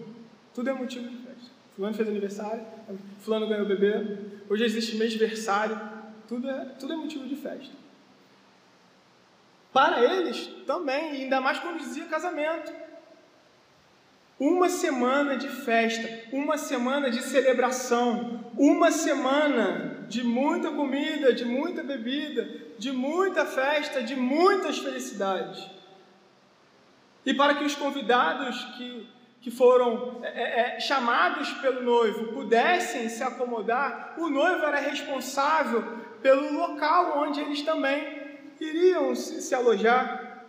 Tudo 0.55 0.71
é 0.71 0.73
motivo 0.73 1.09
de 1.09 1.17
festa. 1.17 1.51
Fulano 1.75 1.95
fez 1.95 2.09
aniversário, 2.09 2.65
fulano 3.21 3.47
ganhou 3.47 3.67
bebê, 3.67 4.19
hoje 4.49 4.65
existe 4.65 4.97
mês 4.97 5.15
versário, 5.15 5.79
tudo 6.31 6.49
é, 6.49 6.65
tudo 6.79 6.93
é 6.93 6.97
motivo 6.97 7.27
de 7.27 7.35
festa. 7.35 7.75
Para 9.73 10.01
eles 10.01 10.47
também, 10.65 11.11
ainda 11.11 11.41
mais 11.41 11.59
quando 11.59 11.79
dizia 11.79 12.05
casamento. 12.05 12.73
Uma 14.39 14.69
semana 14.69 15.37
de 15.37 15.49
festa, 15.49 16.09
uma 16.33 16.57
semana 16.57 17.11
de 17.11 17.21
celebração, 17.21 18.45
uma 18.57 18.93
semana 18.93 20.07
de 20.09 20.23
muita 20.23 20.71
comida, 20.71 21.33
de 21.33 21.45
muita 21.45 21.83
bebida, 21.83 22.49
de 22.79 22.93
muita 22.93 23.45
festa, 23.45 24.01
de 24.01 24.15
muitas 24.15 24.79
felicidades. 24.79 25.69
E 27.27 27.35
para 27.35 27.57
que 27.57 27.65
os 27.65 27.75
convidados 27.75 28.65
que, 28.77 29.09
que 29.41 29.51
foram 29.51 30.21
é, 30.23 30.77
é, 30.77 30.81
chamados 30.81 31.53
pelo 31.55 31.83
noivo 31.83 32.33
pudessem 32.33 33.09
se 33.09 33.23
acomodar, 33.25 34.15
o 34.17 34.31
noivo 34.31 34.65
era 34.65 34.79
responsável 34.79 36.01
pelo 36.23 36.53
local 36.53 37.19
onde 37.19 37.41
eles 37.41 37.63
também 37.63 38.21
iriam 38.61 39.15
se, 39.15 39.41
se 39.43 39.55
alojar. 39.55 40.45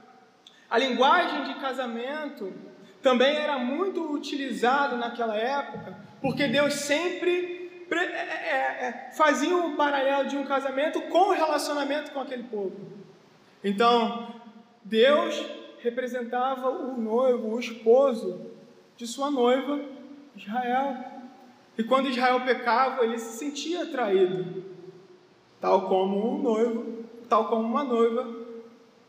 A 0.69 0.77
linguagem 0.77 1.43
de 1.43 1.59
casamento 1.59 2.53
também 3.01 3.35
era 3.35 3.57
muito 3.57 4.11
utilizado 4.13 4.95
naquela 4.95 5.35
época, 5.35 5.97
porque 6.21 6.47
Deus 6.47 6.73
sempre 6.73 7.61
é, 7.91 8.05
é, 8.05 8.87
é, 8.87 9.11
fazia 9.13 9.55
um 9.55 9.75
paralelo 9.75 10.29
de 10.29 10.37
um 10.37 10.45
casamento 10.45 11.01
com 11.03 11.29
o 11.29 11.33
relacionamento 11.33 12.11
com 12.11 12.21
aquele 12.21 12.43
povo. 12.43 12.77
Então, 13.63 14.33
Deus 14.83 15.45
representava 15.79 16.69
o 16.69 16.99
noivo, 16.99 17.53
o 17.53 17.59
esposo 17.59 18.51
de 18.95 19.05
sua 19.05 19.29
noiva, 19.29 19.81
Israel. 20.35 20.97
E 21.77 21.83
quando 21.83 22.09
Israel 22.09 22.41
pecava, 22.41 23.03
ele 23.03 23.17
se 23.17 23.37
sentia 23.37 23.85
traído, 23.87 24.63
tal 25.61 25.87
como 25.87 26.35
um 26.35 26.41
noivo, 26.41 27.05
tal 27.29 27.47
como 27.47 27.61
uma 27.61 27.83
noiva 27.83 28.41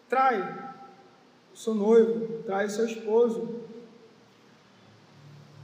trai 0.08 0.70
o 1.52 1.56
seu 1.56 1.74
noivo, 1.74 2.42
trai 2.44 2.68
seu 2.68 2.84
esposo. 2.84 3.62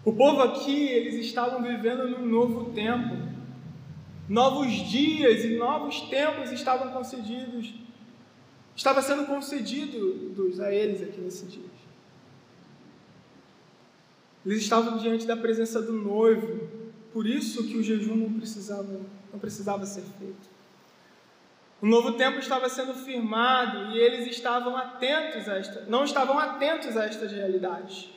O 0.05 0.12
povo 0.14 0.41
aqui, 0.41 0.86
eles 0.89 1.16
estavam 1.16 1.62
vivendo 1.62 2.09
num 2.09 2.26
novo 2.26 2.72
tempo. 2.72 3.14
Novos 4.26 4.72
dias 4.89 5.45
e 5.45 5.57
novos 5.57 6.01
tempos 6.03 6.51
estavam 6.51 6.93
concedidos. 6.93 7.74
Estava 8.74 9.03
sendo 9.03 9.26
concedido 9.26 10.51
a 10.62 10.72
eles 10.72 11.03
aqui 11.03 11.20
nesses 11.20 11.53
dias. 11.53 11.66
Eles 14.47 14.62
estavam 14.62 14.97
diante 14.97 15.26
da 15.26 15.36
presença 15.36 15.82
do 15.82 15.93
noivo. 15.93 16.68
Por 17.12 17.26
isso 17.26 17.66
que 17.66 17.76
o 17.76 17.82
jejum 17.82 18.16
não 18.16 18.32
precisava, 18.32 19.01
não 19.30 19.39
precisava 19.39 19.84
ser 19.84 20.03
feito. 20.18 20.57
O 21.81 21.87
novo 21.87 22.12
tempo 22.12 22.39
estava 22.39 22.68
sendo 22.68 22.93
firmado 22.93 23.93
e 23.93 23.99
eles 23.99 24.26
estavam 24.26 24.76
atentos 24.76 25.49
a 25.49 25.59
esta, 25.59 25.85
não 25.89 26.05
estavam 26.05 26.39
atentos 26.39 26.97
a 26.97 27.05
estas 27.05 27.31
realidades. 27.31 28.09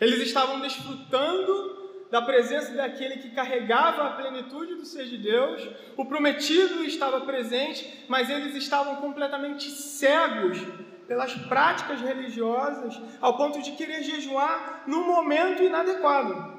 Eles 0.00 0.20
estavam 0.20 0.60
desfrutando 0.60 1.78
da 2.10 2.22
presença 2.22 2.72
daquele 2.72 3.16
que 3.16 3.30
carregava 3.30 4.04
a 4.04 4.10
plenitude 4.12 4.76
do 4.76 4.86
ser 4.86 5.06
de 5.06 5.18
Deus, 5.18 5.68
o 5.96 6.04
prometido 6.04 6.84
estava 6.84 7.20
presente, 7.20 8.04
mas 8.08 8.30
eles 8.30 8.54
estavam 8.54 8.96
completamente 8.96 9.68
cegos 9.70 10.58
pelas 11.06 11.34
práticas 11.34 12.00
religiosas, 12.00 13.00
ao 13.20 13.36
ponto 13.36 13.60
de 13.62 13.72
querer 13.72 14.02
jejuar 14.02 14.84
num 14.86 15.06
momento 15.06 15.62
inadequado. 15.62 16.56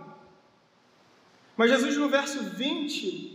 Mas 1.55 1.69
Jesus, 1.71 1.97
no 1.97 2.09
verso 2.09 2.43
20, 2.43 3.28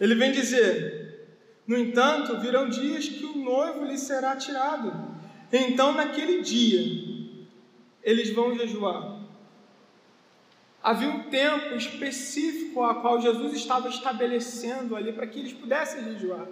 ele 0.00 0.14
vem 0.14 0.32
dizer: 0.32 1.36
No 1.66 1.76
entanto, 1.76 2.38
virão 2.38 2.68
dias 2.68 3.08
que 3.08 3.24
o 3.24 3.36
noivo 3.36 3.84
lhe 3.84 3.98
será 3.98 4.36
tirado. 4.36 5.12
Então, 5.52 5.92
naquele 5.92 6.42
dia, 6.42 6.80
eles 8.02 8.30
vão 8.30 8.56
jejuar. 8.56 9.20
Havia 10.82 11.08
um 11.08 11.30
tempo 11.30 11.76
específico 11.76 12.82
a 12.82 12.96
qual 12.96 13.20
Jesus 13.20 13.52
estava 13.54 13.88
estabelecendo 13.88 14.96
ali 14.96 15.12
para 15.12 15.26
que 15.26 15.38
eles 15.38 15.52
pudessem 15.52 16.02
jejuar. 16.04 16.48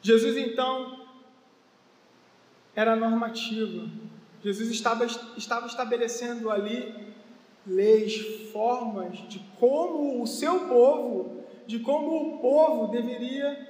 Jesus 0.00 0.36
então 0.36 1.06
era 2.74 2.94
normativa. 2.94 3.88
Jesus 4.42 4.70
estava, 4.70 5.04
estava 5.36 5.66
estabelecendo 5.66 6.50
ali 6.50 7.09
leis, 7.70 8.50
formas 8.52 9.18
de 9.28 9.38
como 9.58 10.22
o 10.22 10.26
seu 10.26 10.60
povo, 10.66 11.44
de 11.66 11.78
como 11.78 12.34
o 12.34 12.38
povo 12.38 12.88
deveria 12.88 13.68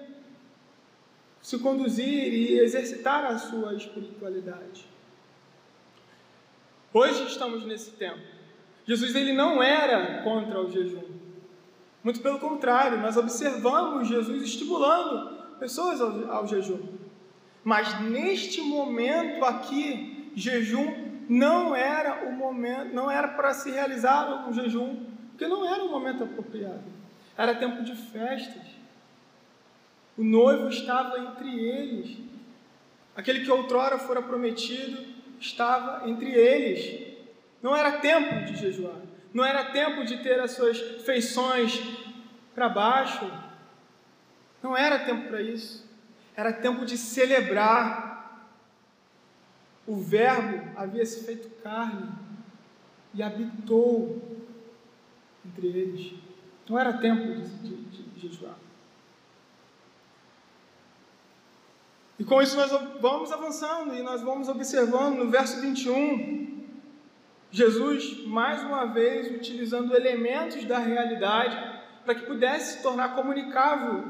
se 1.43 1.59
conduzir 1.59 2.33
e 2.33 2.59
exercitar 2.59 3.25
a 3.25 3.39
sua 3.39 3.75
espiritualidade. 3.75 4.87
Hoje 6.93 7.25
estamos 7.25 7.65
nesse 7.65 7.93
tempo. 7.93 8.21
Jesus 8.87 9.15
ele 9.15 9.33
não 9.33 9.63
era 9.63 10.23
contra 10.23 10.61
o 10.61 10.71
jejum. 10.71 11.05
Muito 12.03 12.21
pelo 12.21 12.39
contrário, 12.39 12.99
nós 13.01 13.17
observamos 13.17 14.09
Jesus 14.09 14.43
estimulando 14.43 15.59
pessoas 15.59 16.01
ao, 16.01 16.33
ao 16.33 16.47
jejum. 16.47 16.81
Mas 17.63 18.01
neste 18.01 18.63
momento 18.63 19.45
aqui, 19.45 20.33
jejum 20.35 21.10
não 21.31 21.77
era 21.77 22.29
o 22.29 22.33
momento, 22.33 22.93
não 22.93 23.09
era 23.09 23.29
para 23.29 23.55
se 23.55 23.71
realizar 23.71 24.49
um 24.49 24.53
jejum, 24.53 25.07
porque 25.29 25.47
não 25.47 25.65
era 25.65 25.85
o 25.85 25.89
momento 25.89 26.25
apropriado. 26.25 26.83
Era 27.39 27.55
tempo 27.55 27.85
de 27.85 27.95
festas. 27.95 28.67
O 30.19 30.25
noivo 30.25 30.69
estava 30.69 31.21
entre 31.21 31.49
eles. 31.49 32.19
Aquele 33.15 33.45
que 33.45 33.51
outrora 33.51 33.97
fora 33.97 34.21
prometido 34.21 35.07
estava 35.39 36.09
entre 36.11 36.33
eles. 36.33 37.17
Não 37.63 37.77
era 37.77 37.99
tempo 37.99 38.47
de 38.47 38.57
jejuar, 38.57 39.01
não 39.33 39.45
era 39.45 39.67
tempo 39.67 40.05
de 40.05 40.17
ter 40.17 40.41
as 40.41 40.51
suas 40.51 40.81
feições 41.07 41.81
para 42.57 42.69
baixo. 42.69 43.31
Não 44.61 44.77
era 44.77 44.99
tempo 44.99 45.29
para 45.29 45.41
isso. 45.41 45.89
Era 46.37 46.53
tempo 46.53 46.85
de 46.85 46.99
celebrar. 46.99 48.10
O 49.91 49.97
Verbo 49.97 50.71
havia 50.77 51.05
se 51.05 51.25
feito 51.25 51.51
carne 51.65 52.13
e 53.13 53.21
habitou 53.21 54.23
entre 55.45 55.67
eles. 55.67 56.13
Não 56.69 56.79
era 56.79 56.93
tempo 56.93 57.27
de, 57.27 57.43
de, 57.59 58.03
de 58.05 58.21
jejuar. 58.21 58.55
E 62.21 62.23
com 62.23 62.41
isso 62.41 62.57
nós 62.57 62.71
vamos 63.01 63.33
avançando 63.33 63.93
e 63.93 64.01
nós 64.01 64.23
vamos 64.23 64.49
observando 64.49 65.17
no 65.17 65.29
verso 65.29 65.61
21, 65.61 66.69
Jesus 67.51 68.25
mais 68.29 68.63
uma 68.63 68.85
vez 68.85 69.35
utilizando 69.35 69.93
elementos 69.93 70.65
da 70.67 70.79
realidade 70.79 71.81
para 72.05 72.15
que 72.15 72.27
pudesse 72.27 72.77
se 72.77 72.83
tornar 72.85 73.17
comunicável 73.17 74.05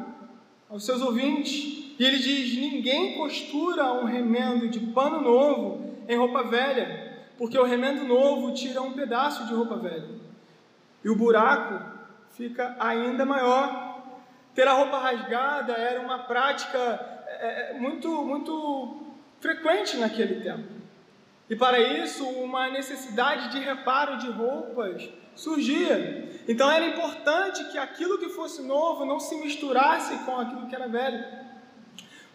aos 0.68 0.84
seus 0.84 1.00
ouvintes. 1.00 1.89
E 2.00 2.04
ele 2.04 2.16
diz: 2.16 2.56
Ninguém 2.56 3.18
costura 3.18 3.92
um 3.92 4.06
remendo 4.06 4.66
de 4.68 4.80
pano 4.80 5.20
novo 5.20 5.84
em 6.08 6.16
roupa 6.16 6.42
velha, 6.42 7.28
porque 7.36 7.58
o 7.58 7.62
remendo 7.62 8.04
novo 8.04 8.54
tira 8.54 8.80
um 8.80 8.94
pedaço 8.94 9.46
de 9.46 9.52
roupa 9.52 9.76
velha 9.76 10.08
e 11.04 11.10
o 11.10 11.14
buraco 11.14 11.78
fica 12.30 12.74
ainda 12.80 13.26
maior. 13.26 14.00
Ter 14.54 14.66
a 14.66 14.72
roupa 14.72 14.98
rasgada 14.98 15.74
era 15.74 16.00
uma 16.00 16.20
prática 16.20 16.78
é, 17.26 17.74
muito, 17.78 18.08
muito 18.24 19.02
frequente 19.38 19.98
naquele 19.98 20.40
tempo. 20.40 20.80
E 21.50 21.54
para 21.54 21.78
isso, 21.78 22.24
uma 22.24 22.70
necessidade 22.70 23.50
de 23.50 23.58
reparo 23.58 24.16
de 24.16 24.30
roupas 24.30 25.06
surgia. 25.34 26.28
Então 26.48 26.70
era 26.70 26.86
importante 26.86 27.62
que 27.70 27.76
aquilo 27.76 28.18
que 28.18 28.30
fosse 28.30 28.62
novo 28.62 29.04
não 29.04 29.20
se 29.20 29.36
misturasse 29.36 30.16
com 30.24 30.38
aquilo 30.38 30.66
que 30.66 30.74
era 30.74 30.88
velho. 30.88 31.49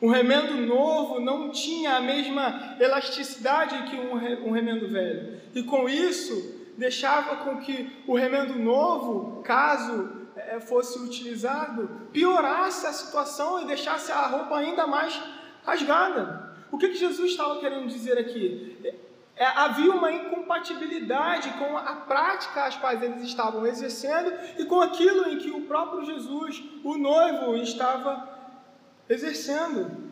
O 0.02 0.10
remendo 0.10 0.56
novo 0.58 1.20
não 1.20 1.52
tinha 1.52 1.96
a 1.96 2.02
mesma 2.02 2.76
elasticidade 2.80 3.90
que 3.90 3.96
um 3.96 4.52
remendo 4.52 4.90
velho. 4.90 5.40
E 5.54 5.64
com 5.64 5.88
isso, 5.88 6.74
deixava 6.78 7.38
com 7.38 7.58
que 7.58 7.90
o 8.06 8.16
remendo 8.16 8.60
novo, 8.60 9.42
caso 9.42 10.28
é, 10.36 10.60
fosse 10.60 11.00
utilizado, 11.00 11.90
piorasse 12.12 12.86
a 12.86 12.94
situação 12.94 13.62
e 13.62 13.66
deixasse 13.66 14.12
a 14.12 14.28
roupa 14.28 14.58
ainda 14.58 14.86
mais 14.86 15.20
rasgada. 15.64 16.54
O 16.72 16.78
que, 16.78 16.90
que 16.90 16.98
Jesus 16.98 17.32
estava 17.32 17.60
querendo 17.60 17.88
dizer 17.88 18.18
aqui? 18.18 18.78
É, 19.38 19.46
havia 19.46 19.92
uma 19.92 20.12
incompatibilidade 20.12 21.50
com 21.54 21.78
a 21.78 21.96
prática 22.08 22.66
às 22.66 22.76
quais 22.76 23.02
eles 23.02 23.22
estavam 23.24 23.66
exercendo 23.66 24.34
e 24.58 24.66
com 24.66 24.80
aquilo 24.82 25.30
em 25.30 25.38
que 25.38 25.52
o 25.52 25.62
próprio 25.62 26.06
Jesus, 26.06 26.62
o 26.84 26.98
noivo, 26.98 27.56
estava 27.58 28.35
exercendo. 29.10 30.06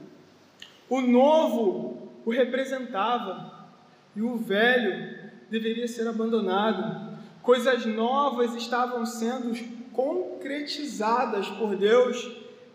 O 0.90 1.02
novo 1.02 2.12
o 2.26 2.32
representava 2.32 3.68
e 4.16 4.22
o 4.22 4.38
velho 4.38 5.32
deveria 5.50 5.88
ser 5.88 6.08
abandonado. 6.08 7.18
Coisas 7.42 7.86
novas 7.86 8.56
estavam 8.56 9.06
sendo 9.06 9.54
concretizadas 9.92 11.48
por 11.50 11.76
Deus 11.76 12.32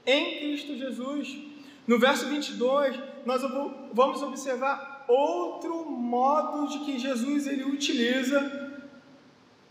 em 0.06 0.38
Cristo 0.38 0.76
Jesus. 0.76 1.36
No 1.86 1.98
verso 1.98 2.26
22, 2.26 2.98
nós 3.24 3.42
vamos 3.92 4.22
observar 4.22 5.04
outro 5.08 5.90
modo 5.90 6.68
de 6.68 6.84
que 6.84 6.98
Jesus 6.98 7.46
ele 7.46 7.64
utiliza 7.64 8.68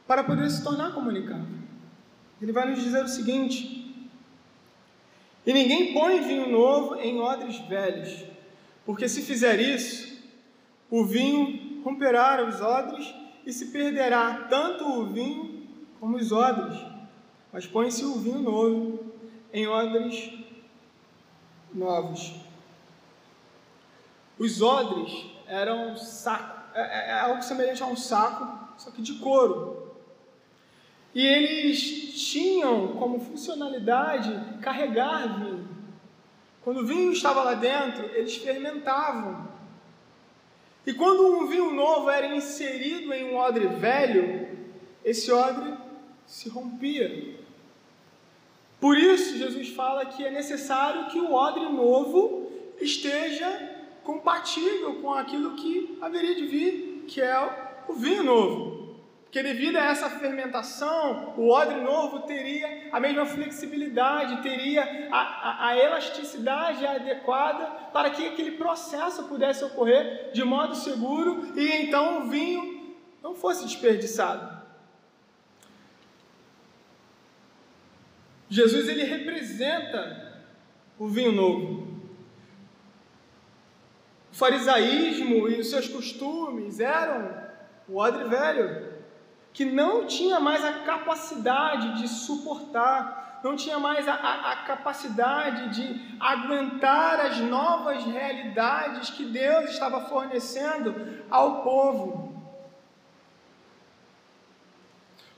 para 0.07 0.23
poder 0.23 0.49
se 0.49 0.63
tornar 0.63 0.93
comunicável. 0.93 1.57
Ele 2.41 2.51
vai 2.51 2.69
nos 2.69 2.81
dizer 2.81 3.03
o 3.03 3.07
seguinte: 3.07 3.86
E 5.47 5.53
ninguém 5.53 5.93
põe 5.93 6.21
vinho 6.21 6.51
novo 6.51 6.95
em 6.97 7.19
odres 7.19 7.57
velhos, 7.61 8.25
porque 8.85 9.09
se 9.09 9.23
fizer 9.23 9.59
isso, 9.59 10.21
o 10.91 11.03
vinho 11.03 11.81
romperá 11.83 12.45
os 12.47 12.61
odres 12.61 13.11
e 13.43 13.51
se 13.51 13.67
perderá 13.67 14.45
tanto 14.47 14.85
o 14.85 15.05
vinho 15.07 15.65
como 15.99 16.17
os 16.17 16.31
odres 16.31 16.97
mas 17.57 17.65
põe-se 17.65 18.05
o 18.05 18.19
vinho 18.19 18.39
novo 18.39 18.99
em 19.51 19.67
odres 19.67 20.31
novos. 21.73 22.35
Os 24.37 24.61
odres 24.61 25.25
eram 25.47 25.97
saco, 25.97 26.75
é, 26.75 26.81
é, 26.81 27.09
é 27.09 27.19
algo 27.19 27.41
semelhante 27.41 27.81
a 27.81 27.87
um 27.87 27.95
saco, 27.95 28.75
só 28.77 28.91
que 28.91 29.01
de 29.01 29.15
couro. 29.15 29.86
E 31.13 31.25
eles 31.25 32.31
tinham 32.31 32.89
como 32.89 33.19
funcionalidade 33.19 34.59
carregar 34.61 35.39
vinho. 35.39 35.67
Quando 36.61 36.81
o 36.81 36.85
vinho 36.85 37.11
estava 37.11 37.43
lá 37.43 37.53
dentro, 37.53 38.05
eles 38.13 38.35
fermentavam. 38.35 39.47
E 40.85 40.93
quando 40.93 41.25
um 41.25 41.47
vinho 41.47 41.73
novo 41.73 42.09
era 42.09 42.35
inserido 42.35 43.13
em 43.13 43.31
um 43.31 43.35
odre 43.35 43.67
velho, 43.67 44.47
esse 45.03 45.31
odre 45.31 45.73
se 46.25 46.49
rompia. 46.49 47.35
Por 48.79 48.97
isso, 48.97 49.37
Jesus 49.37 49.69
fala 49.69 50.05
que 50.05 50.25
é 50.25 50.29
necessário 50.29 51.07
que 51.07 51.19
o 51.19 51.33
odre 51.33 51.67
novo 51.69 52.51
esteja 52.79 53.75
compatível 54.03 54.95
com 55.01 55.13
aquilo 55.13 55.55
que 55.55 55.97
haveria 55.99 56.35
de 56.35 56.45
vir, 56.45 57.05
que 57.07 57.21
é 57.21 57.83
o 57.87 57.93
vinho 57.93 58.23
novo. 58.23 58.76
Porque 59.27 59.43
devido 59.43 59.75
a 59.75 59.83
essa 59.83 60.09
fermentação, 60.09 61.33
o 61.35 61.49
odre 61.49 61.81
novo 61.81 62.21
teria 62.21 62.87
a 62.93 62.99
mesma 62.99 63.25
flexibilidade, 63.25 64.41
teria 64.41 65.09
a, 65.11 65.19
a, 65.19 65.67
a, 65.67 65.77
elasticidade 65.77 66.85
adequada 66.85 67.65
para 67.91 68.09
que 68.09 68.25
aquele 68.25 68.51
processo 68.51 69.25
pudesse 69.25 69.65
ocorrer 69.65 70.31
de 70.31 70.45
modo 70.45 70.75
seguro 70.75 71.51
e 71.59 71.69
então 71.73 72.21
o 72.21 72.29
vinho 72.29 72.95
não 73.21 73.35
fosse 73.35 73.65
desperdiçado. 73.65 74.65
Jesus 78.49 78.87
ele 78.87 79.03
representa 79.03 80.41
o 80.97 81.05
vinho 81.09 81.33
novo. 81.33 81.85
O 84.31 84.35
farisaísmo 84.37 85.49
e 85.49 85.59
os 85.59 85.69
seus 85.69 85.89
costumes 85.89 86.79
eram 86.79 87.45
o 87.89 87.97
odre 87.97 88.23
velho, 88.23 88.86
que 89.53 89.65
não 89.65 90.05
tinha 90.05 90.39
mais 90.39 90.63
a 90.63 90.79
capacidade 90.79 92.01
de 92.01 92.07
suportar, 92.07 93.39
não 93.43 93.55
tinha 93.55 93.79
mais 93.79 94.07
a, 94.07 94.13
a, 94.13 94.51
a 94.51 94.55
capacidade 94.63 95.75
de 95.75 96.17
aguentar 96.19 97.19
as 97.19 97.37
novas 97.37 98.03
realidades 98.03 99.09
que 99.09 99.25
Deus 99.25 99.71
estava 99.71 100.01
fornecendo 100.01 101.23
ao 101.29 101.61
povo. 101.63 102.35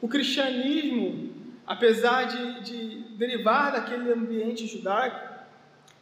O 0.02 0.08
cristianismo 0.08 1.40
apesar 1.70 2.24
de, 2.24 2.62
de 2.62 2.96
derivar 3.16 3.72
daquele 3.72 4.12
ambiente 4.12 4.66
judaico, 4.66 5.20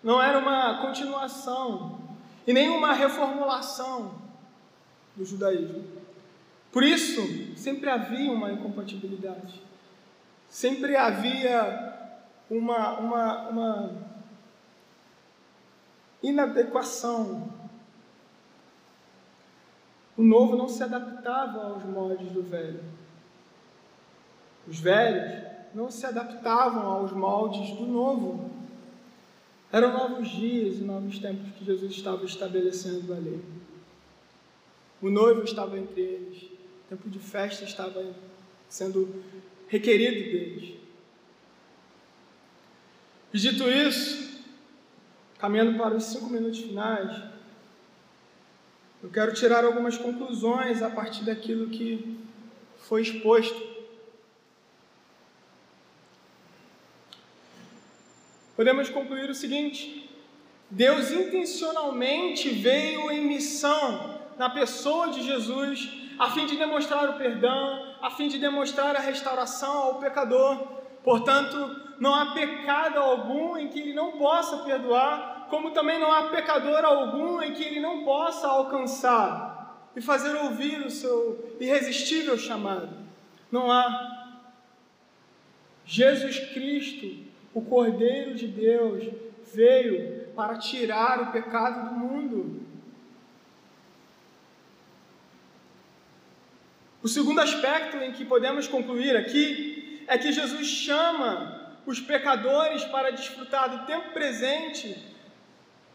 não 0.02 0.22
era 0.22 0.40
uma 0.40 0.82
continuação 0.82 2.00
e 2.48 2.54
nem 2.54 2.70
uma 2.70 2.94
reformulação 2.94 4.14
do 5.14 5.26
judaísmo. 5.26 5.84
Por 6.78 6.84
isso, 6.84 7.56
sempre 7.56 7.90
havia 7.90 8.32
uma 8.32 8.52
incompatibilidade, 8.52 9.60
sempre 10.48 10.96
havia 10.96 12.14
uma, 12.48 13.00
uma, 13.00 13.50
uma 13.50 13.92
inadequação. 16.22 17.52
O 20.16 20.22
novo 20.22 20.56
não 20.56 20.70
se 20.70 20.84
adaptava 20.84 21.64
aos 21.64 21.84
moldes 21.84 22.32
do 22.32 22.44
velho. 22.44 22.84
Os 24.68 24.80
velhos 24.80 25.48
não 25.74 25.90
se 25.90 26.06
adaptavam 26.06 26.86
aos 26.92 27.12
moldes 27.12 27.76
do 27.76 27.88
novo. 27.88 28.52
Eram 29.72 29.94
novos 29.94 30.28
dias 30.28 30.76
e 30.76 30.84
novos 30.84 31.18
tempos 31.18 31.56
que 31.56 31.66
Jesus 31.66 31.92
estava 31.92 32.24
estabelecendo 32.24 33.16
ali. 33.16 33.44
O 35.02 35.10
noivo 35.10 35.44
estava 35.44 35.76
entre 35.76 36.02
eles, 36.02 36.57
o 36.88 36.90
tempo 36.90 37.10
de 37.10 37.20
festa 37.20 37.66
estava 37.66 38.16
sendo 38.70 39.24
requerido 39.68 40.32
deles. 40.32 40.76
E 43.34 43.38
dito 43.38 43.70
isso, 43.70 44.42
caminhando 45.38 45.78
para 45.78 45.96
os 45.96 46.06
cinco 46.06 46.28
minutos 46.28 46.60
finais, 46.60 47.24
eu 49.04 49.10
quero 49.10 49.34
tirar 49.34 49.66
algumas 49.66 49.98
conclusões 49.98 50.82
a 50.82 50.90
partir 50.90 51.24
daquilo 51.24 51.70
que 51.70 52.18
foi 52.78 53.02
exposto. 53.02 53.78
podemos 58.58 58.90
concluir 58.90 59.30
o 59.30 59.36
seguinte: 59.36 60.10
Deus 60.70 61.12
intencionalmente 61.12 62.50
veio 62.50 63.12
em 63.12 63.24
missão 63.26 64.17
na 64.38 64.50
pessoa 64.50 65.10
de 65.10 65.24
Jesus, 65.24 65.90
a 66.20 66.30
fim 66.32 66.46
de 66.46 66.58
demonstrar 66.58 67.10
o 67.10 67.14
perdão, 67.14 67.96
a 68.02 68.10
fim 68.12 68.28
de 68.28 68.38
demonstrar 68.38 68.96
a 68.96 69.00
restauração 69.00 69.78
ao 69.78 69.96
pecador. 69.96 70.58
Portanto, 71.04 71.82
não 72.00 72.14
há 72.14 72.34
pecado 72.34 73.00
algum 73.00 73.58
em 73.58 73.68
que 73.70 73.80
ele 73.80 73.94
não 73.94 74.14
possa 74.14 74.58
perdoar, 74.60 75.48
como 75.50 75.72
também 75.72 76.00
não 76.00 76.12
há 76.12 76.30
pecador 76.30 76.84
algum 76.84 77.42
em 77.42 77.54
que 77.54 77.64
ele 77.64 77.80
não 77.80 78.04
possa 78.04 78.48
alcançar 78.48 79.90
e 79.96 80.02
fazer 80.02 80.36
ouvir 80.36 80.86
o 80.86 80.92
seu 80.92 81.56
irresistível 81.60 82.38
chamado. 82.38 82.90
Não 83.52 83.72
há. 83.72 84.16
Jesus 85.86 86.38
Cristo 86.54 87.28
o 87.58 87.62
Cordeiro 87.62 88.36
de 88.36 88.46
Deus 88.46 89.10
veio 89.52 90.28
para 90.36 90.60
tirar 90.60 91.22
o 91.24 91.32
pecado 91.32 91.90
do 91.90 91.96
mundo. 91.96 92.47
O 97.08 97.10
segundo 97.10 97.40
aspecto 97.40 97.96
em 98.04 98.12
que 98.12 98.26
podemos 98.26 98.68
concluir 98.68 99.16
aqui 99.16 100.04
é 100.08 100.18
que 100.18 100.30
Jesus 100.30 100.68
chama 100.68 101.72
os 101.86 102.02
pecadores 102.02 102.84
para 102.84 103.12
desfrutar 103.12 103.70
do 103.70 103.86
tempo 103.86 104.12
presente, 104.12 104.94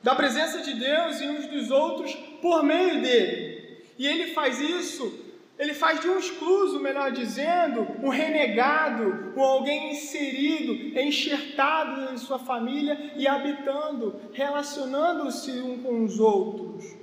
da 0.02 0.14
presença 0.14 0.62
de 0.62 0.72
Deus 0.72 1.20
e 1.20 1.28
uns 1.28 1.46
dos 1.48 1.70
outros 1.70 2.14
por 2.40 2.62
meio 2.62 3.02
dele. 3.02 3.84
E 3.98 4.06
ele 4.06 4.32
faz 4.32 4.58
isso 4.58 5.20
ele 5.58 5.74
faz 5.74 6.00
de 6.00 6.08
um 6.08 6.18
excluso, 6.18 6.80
melhor 6.80 7.12
dizendo, 7.12 7.86
um 8.02 8.08
renegado, 8.08 9.34
um 9.36 9.42
alguém 9.42 9.92
inserido, 9.92 10.98
enxertado 10.98 12.10
em 12.10 12.16
sua 12.16 12.38
família 12.38 13.12
e 13.16 13.28
habitando, 13.28 14.18
relacionando-se 14.32 15.50
um 15.60 15.82
com 15.82 16.04
os 16.04 16.18
outros. 16.18 16.96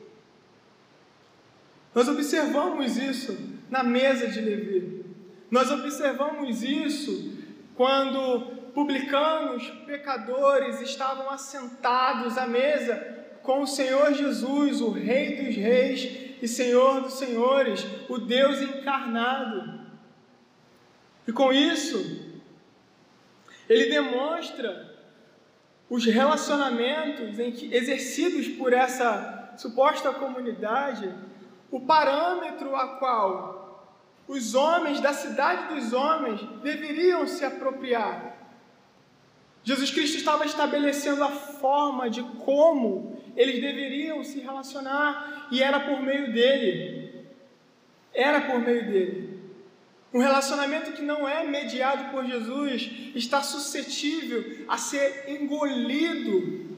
Nós 1.94 2.08
observamos 2.08 2.98
isso 2.98 3.49
na 3.70 3.84
mesa 3.84 4.28
de 4.28 4.42
Levi. 4.42 5.06
Nós 5.50 5.72
observamos 5.72 6.64
isso 6.64 7.38
quando 7.76 8.58
publicanos, 8.74 9.68
pecadores 9.86 10.80
estavam 10.82 11.30
assentados 11.30 12.38
à 12.38 12.48
mesa 12.48 12.96
com 13.42 13.62
o 13.62 13.68
Senhor 13.68 14.14
Jesus, 14.14 14.82
o 14.82 14.92
Rei 14.92 15.44
dos 15.44 15.56
Reis 15.56 16.36
e 16.42 16.48
Senhor 16.48 17.02
dos 17.02 17.14
Senhores, 17.14 17.86
o 18.08 18.18
Deus 18.18 18.62
encarnado. 18.62 19.80
E 21.28 21.32
com 21.32 21.52
isso, 21.52 22.30
ele 23.68 23.90
demonstra 23.90 24.98
os 25.90 26.06
relacionamentos 26.06 27.40
em 27.40 27.52
que, 27.52 27.74
exercidos 27.74 28.48
por 28.48 28.74
essa 28.74 29.54
suposta 29.58 30.14
comunidade, 30.14 31.14
o 31.72 31.82
parâmetro 31.82 32.76
a 32.76 32.98
qual 32.98 33.59
os 34.30 34.54
homens 34.54 35.02
da 35.02 35.12
cidade 35.12 35.74
dos 35.74 35.92
homens 35.92 36.40
deveriam 36.62 37.26
se 37.26 37.44
apropriar. 37.44 38.38
Jesus 39.64 39.90
Cristo 39.90 40.18
estava 40.18 40.46
estabelecendo 40.46 41.24
a 41.24 41.30
forma 41.30 42.08
de 42.12 42.22
como 42.46 43.20
eles 43.36 43.60
deveriam 43.60 44.24
se 44.24 44.40
relacionar 44.40 45.48
e 45.52 45.64
era 45.64 45.80
por 45.80 46.00
meio 46.04 46.32
dele. 46.32 47.26
Era 48.14 48.42
por 48.42 48.60
meio 48.60 48.86
dele. 48.86 49.40
Um 50.14 50.20
relacionamento 50.20 50.92
que 50.92 51.02
não 51.02 51.28
é 51.28 51.44
mediado 51.44 52.12
por 52.12 52.24
Jesus 52.24 52.88
está 53.16 53.42
suscetível 53.42 54.64
a 54.68 54.78
ser 54.78 55.26
engolido 55.28 56.78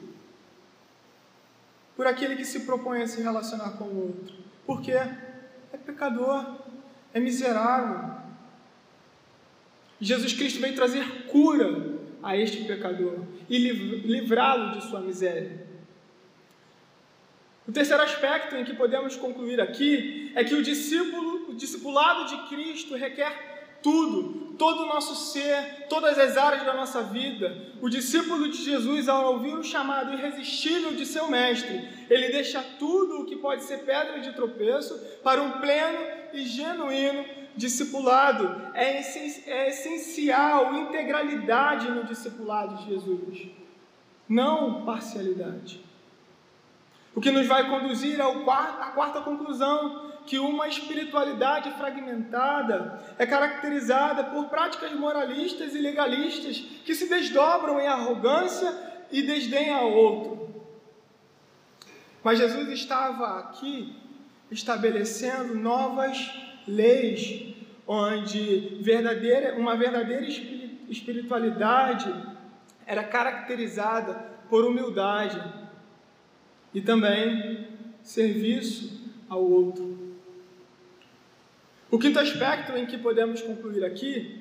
por 1.97 2.07
aquele 2.07 2.37
que 2.37 2.45
se 2.45 2.61
propõe 2.61 3.01
a 3.01 3.07
se 3.07 3.21
relacionar 3.21 3.71
com 3.71 3.83
o 3.83 4.07
outro. 4.07 4.35
Por 4.65 4.81
quê? 4.81 4.93
É 4.93 5.77
pecador, 5.77 6.60
é 7.13 7.19
miserável. 7.19 8.21
Jesus 9.99 10.33
Cristo 10.33 10.59
veio 10.59 10.75
trazer 10.75 11.25
cura 11.27 11.99
a 12.23 12.35
este 12.35 12.63
pecador 12.63 13.19
e 13.49 13.57
livrá-lo 13.57 14.71
de 14.71 14.83
sua 14.87 14.99
miséria. 14.99 15.67
O 17.67 17.71
terceiro 17.71 18.01
aspecto 18.01 18.55
em 18.55 18.65
que 18.65 18.73
podemos 18.73 19.15
concluir 19.15 19.61
aqui 19.61 20.31
é 20.35 20.43
que 20.43 20.55
o 20.55 20.63
discípulo, 20.63 21.51
o 21.51 21.53
discipulado 21.53 22.25
de 22.25 22.49
Cristo 22.49 22.95
requer 22.95 23.79
tudo, 23.81 24.50
todo 24.61 24.83
o 24.83 24.85
nosso 24.85 25.15
ser, 25.15 25.87
todas 25.89 26.19
as 26.19 26.37
áreas 26.37 26.63
da 26.63 26.75
nossa 26.75 27.01
vida. 27.01 27.57
O 27.81 27.89
discípulo 27.89 28.47
de 28.47 28.63
Jesus, 28.63 29.09
ao 29.09 29.33
ouvir 29.33 29.55
o 29.55 29.63
chamado 29.63 30.13
irresistível 30.13 30.93
de 30.93 31.03
seu 31.03 31.27
mestre, 31.27 31.89
ele 32.07 32.29
deixa 32.29 32.63
tudo 32.77 33.21
o 33.21 33.25
que 33.25 33.37
pode 33.37 33.63
ser 33.63 33.79
pedra 33.79 34.19
de 34.19 34.33
tropeço 34.33 34.95
para 35.23 35.41
um 35.41 35.53
pleno 35.53 35.97
e 36.31 36.45
genuíno 36.45 37.25
discipulado. 37.55 38.71
É, 38.75 39.01
é 39.47 39.69
essencial 39.69 40.75
integralidade 40.75 41.89
no 41.89 42.03
discipulado 42.03 42.75
de 42.83 42.91
Jesus, 42.91 43.47
não 44.29 44.85
parcialidade. 44.85 45.83
O 47.13 47.19
que 47.19 47.31
nos 47.31 47.45
vai 47.47 47.69
conduzir 47.69 48.19
à 48.21 48.91
quarta 48.95 49.21
conclusão 49.21 50.11
que 50.25 50.39
uma 50.39 50.67
espiritualidade 50.67 51.71
fragmentada 51.71 52.99
é 53.17 53.25
caracterizada 53.25 54.23
por 54.25 54.45
práticas 54.45 54.93
moralistas 54.93 55.75
e 55.75 55.79
legalistas 55.79 56.57
que 56.85 56.95
se 56.95 57.09
desdobram 57.09 57.79
em 57.79 57.87
arrogância 57.87 58.73
e 59.11 59.21
desdém 59.23 59.71
ao 59.71 59.91
outro. 59.91 60.63
Mas 62.23 62.37
Jesus 62.37 62.69
estava 62.69 63.39
aqui 63.39 63.95
estabelecendo 64.49 65.55
novas 65.55 66.31
leis, 66.67 67.55
onde 67.87 68.77
verdadeira, 68.81 69.55
uma 69.55 69.75
verdadeira 69.75 70.25
espiritualidade 70.87 72.13
era 72.85 73.03
caracterizada 73.03 74.13
por 74.49 74.63
humildade 74.65 75.60
e 76.73 76.81
também 76.81 77.67
serviço 78.03 79.01
ao 79.29 79.43
outro. 79.43 79.97
O 81.89 81.99
quinto 81.99 82.19
aspecto 82.19 82.71
em 82.77 82.85
que 82.85 82.97
podemos 82.97 83.41
concluir 83.41 83.83
aqui 83.83 84.39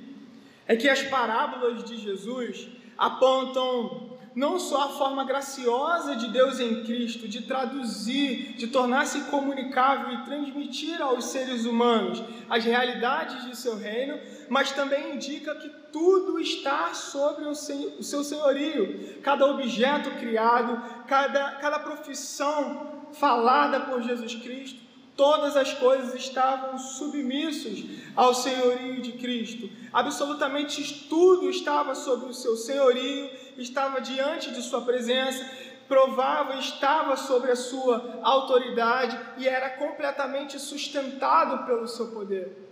é 0.66 0.76
que 0.76 0.88
as 0.88 1.02
parábolas 1.02 1.82
de 1.84 1.96
Jesus 1.96 2.68
apontam 2.96 4.09
não 4.40 4.58
só 4.58 4.84
a 4.84 4.88
forma 4.88 5.22
graciosa 5.22 6.16
de 6.16 6.28
Deus 6.28 6.58
em 6.58 6.82
Cristo 6.82 7.28
de 7.28 7.42
traduzir, 7.42 8.54
de 8.56 8.68
tornar-se 8.68 9.20
comunicável 9.24 10.14
e 10.14 10.24
transmitir 10.24 11.00
aos 11.02 11.26
seres 11.26 11.66
humanos 11.66 12.22
as 12.48 12.64
realidades 12.64 13.44
de 13.44 13.54
seu 13.54 13.76
reino, 13.76 14.18
mas 14.48 14.72
também 14.72 15.14
indica 15.14 15.54
que 15.56 15.68
tudo 15.92 16.40
está 16.40 16.94
sobre 16.94 17.44
o 17.44 17.54
seu 17.54 18.24
senhorio. 18.24 19.20
Cada 19.22 19.44
objeto 19.44 20.10
criado, 20.18 20.82
cada, 21.06 21.56
cada 21.56 21.78
profissão 21.78 23.04
falada 23.12 23.80
por 23.80 24.00
Jesus 24.00 24.36
Cristo, 24.36 24.80
todas 25.16 25.56
as 25.56 25.72
coisas 25.74 26.14
estavam 26.14 26.78
submissos 26.78 27.84
ao 28.16 28.34
senhorio 28.34 29.00
de 29.02 29.12
Cristo. 29.12 29.68
Absolutamente 29.92 31.08
tudo 31.08 31.48
estava 31.50 31.94
sob 31.94 32.26
o 32.26 32.34
seu 32.34 32.56
senhorio, 32.56 33.30
estava 33.56 34.00
diante 34.00 34.50
de 34.50 34.62
sua 34.62 34.82
presença, 34.82 35.44
provava, 35.88 36.54
estava 36.56 37.16
sobre 37.16 37.50
a 37.50 37.56
sua 37.56 38.20
autoridade 38.22 39.18
e 39.38 39.48
era 39.48 39.70
completamente 39.70 40.58
sustentado 40.58 41.66
pelo 41.66 41.88
seu 41.88 42.08
poder. 42.12 42.68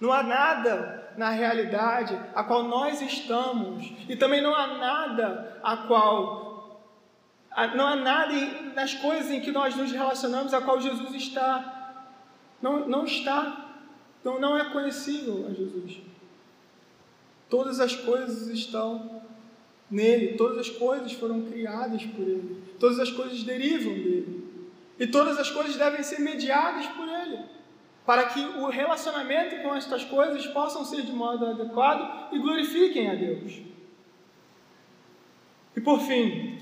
Não 0.00 0.12
há 0.12 0.22
nada 0.22 1.12
na 1.16 1.30
realidade 1.30 2.16
a 2.34 2.44
qual 2.44 2.62
nós 2.62 3.02
estamos, 3.02 3.92
e 4.08 4.14
também 4.14 4.40
não 4.40 4.54
há 4.54 4.66
nada 4.68 5.58
a 5.62 5.76
qual 5.78 6.47
não 7.66 7.86
há 7.86 7.96
nada 7.96 8.32
nas 8.74 8.94
coisas 8.94 9.30
em 9.30 9.40
que 9.40 9.50
nós 9.50 9.74
nos 9.76 9.90
relacionamos 9.90 10.54
a 10.54 10.60
qual 10.60 10.80
Jesus 10.80 11.14
está. 11.14 12.04
Não, 12.62 12.88
não 12.88 13.04
está. 13.04 13.66
Não, 14.24 14.40
não 14.40 14.56
é 14.56 14.70
conhecível 14.70 15.46
a 15.48 15.54
Jesus. 15.54 15.98
Todas 17.48 17.80
as 17.80 17.94
coisas 17.94 18.48
estão 18.48 19.22
nele, 19.90 20.34
todas 20.36 20.58
as 20.58 20.68
coisas 20.68 21.12
foram 21.12 21.42
criadas 21.42 22.04
por 22.04 22.22
ele, 22.22 22.62
todas 22.78 22.98
as 22.98 23.10
coisas 23.10 23.42
derivam 23.42 23.94
dele, 23.94 24.46
e 24.98 25.06
todas 25.06 25.38
as 25.38 25.50
coisas 25.50 25.76
devem 25.76 26.02
ser 26.02 26.20
mediadas 26.20 26.86
por 26.88 27.08
ele, 27.08 27.38
para 28.04 28.26
que 28.26 28.40
o 28.40 28.68
relacionamento 28.68 29.62
com 29.62 29.74
estas 29.74 30.04
coisas 30.04 30.46
possam 30.48 30.84
ser 30.84 31.02
de 31.02 31.12
modo 31.12 31.46
adequado 31.46 32.32
e 32.32 32.38
glorifiquem 32.38 33.10
a 33.10 33.14
Deus. 33.14 33.62
E 35.74 35.80
por 35.80 36.00
fim, 36.00 36.57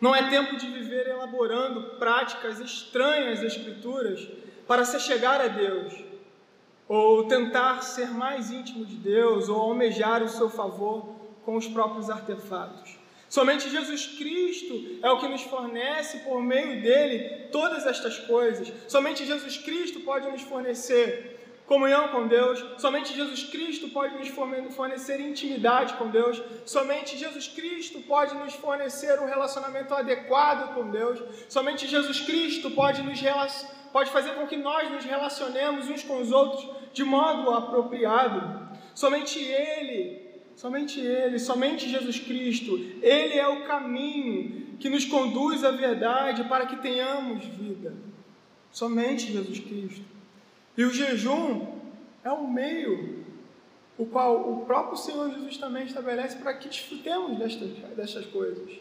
não 0.00 0.14
é 0.14 0.28
tempo 0.30 0.56
de 0.56 0.66
viver 0.66 1.06
elaborando 1.08 1.96
práticas 1.98 2.58
estranhas 2.58 3.40
às 3.40 3.56
Escrituras 3.56 4.26
para 4.66 4.84
se 4.84 4.98
chegar 5.00 5.40
a 5.40 5.48
Deus, 5.48 5.94
ou 6.88 7.28
tentar 7.28 7.82
ser 7.82 8.08
mais 8.08 8.50
íntimo 8.50 8.84
de 8.84 8.96
Deus, 8.96 9.48
ou 9.48 9.60
almejar 9.60 10.22
o 10.22 10.28
seu 10.28 10.48
favor 10.48 11.14
com 11.44 11.56
os 11.56 11.68
próprios 11.68 12.08
artefatos. 12.08 12.98
Somente 13.28 13.70
Jesus 13.70 14.06
Cristo 14.06 14.98
é 15.02 15.10
o 15.10 15.20
que 15.20 15.28
nos 15.28 15.42
fornece, 15.42 16.18
por 16.20 16.42
meio 16.42 16.82
dele, 16.82 17.48
todas 17.52 17.86
estas 17.86 18.18
coisas. 18.18 18.72
Somente 18.88 19.24
Jesus 19.24 19.56
Cristo 19.56 20.00
pode 20.00 20.28
nos 20.30 20.42
fornecer 20.42 21.39
comunhão 21.70 22.08
com 22.08 22.26
Deus, 22.26 22.64
somente 22.78 23.14
Jesus 23.14 23.44
Cristo 23.44 23.90
pode 23.90 24.12
nos 24.18 24.26
fornecer 24.74 25.20
intimidade 25.20 25.94
com 25.94 26.08
Deus, 26.10 26.42
somente 26.66 27.16
Jesus 27.16 27.46
Cristo 27.46 28.00
pode 28.00 28.34
nos 28.34 28.54
fornecer 28.54 29.20
um 29.20 29.26
relacionamento 29.26 29.94
adequado 29.94 30.74
com 30.74 30.90
Deus, 30.90 31.22
somente 31.48 31.86
Jesus 31.86 32.18
Cristo 32.22 32.72
pode, 32.72 33.04
nos 33.04 33.20
pode 33.92 34.10
fazer 34.10 34.34
com 34.34 34.48
que 34.48 34.56
nós 34.56 34.90
nos 34.90 35.04
relacionemos 35.04 35.88
uns 35.88 36.02
com 36.02 36.20
os 36.20 36.32
outros 36.32 36.68
de 36.92 37.04
modo 37.04 37.48
apropriado. 37.52 38.68
Somente 38.92 39.38
Ele, 39.38 40.28
somente 40.56 40.98
Ele, 40.98 41.38
somente 41.38 41.88
Jesus 41.88 42.18
Cristo, 42.18 42.74
Ele 43.00 43.38
é 43.38 43.46
o 43.46 43.64
caminho 43.64 44.76
que 44.80 44.88
nos 44.88 45.04
conduz 45.04 45.62
à 45.62 45.70
verdade 45.70 46.42
para 46.48 46.66
que 46.66 46.78
tenhamos 46.78 47.44
vida. 47.44 47.94
Somente 48.72 49.32
Jesus 49.32 49.60
Cristo. 49.60 50.09
E 50.80 50.84
o 50.84 50.90
jejum 50.90 51.66
é 52.24 52.32
um 52.32 52.50
meio 52.50 53.22
o 53.98 54.06
qual 54.06 54.50
o 54.50 54.64
próprio 54.64 54.96
Senhor 54.96 55.30
Jesus 55.30 55.58
também 55.58 55.84
estabelece 55.84 56.38
para 56.38 56.54
que 56.54 56.70
desfrutemos 56.70 57.38
destas, 57.38 57.68
destas 57.94 58.24
coisas. 58.24 58.78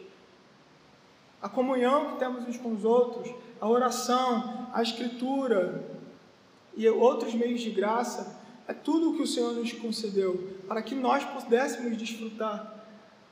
A 1.42 1.50
comunhão 1.50 2.12
que 2.12 2.20
temos 2.20 2.48
uns 2.48 2.56
com 2.56 2.72
os 2.72 2.86
outros, 2.86 3.36
a 3.60 3.68
oração, 3.68 4.70
a 4.72 4.82
escritura 4.82 5.84
e 6.74 6.88
outros 6.88 7.34
meios 7.34 7.60
de 7.60 7.72
graça, 7.72 8.34
é 8.66 8.74
tudo 8.74 9.10
o 9.10 9.18
que 9.18 9.24
o 9.24 9.28
Senhor 9.28 9.52
nos 9.52 9.74
concedeu 9.74 10.56
para 10.70 10.82
que 10.82 10.96
nós 10.96 11.26
pudéssemos 11.26 11.98
desfrutar 11.98 12.88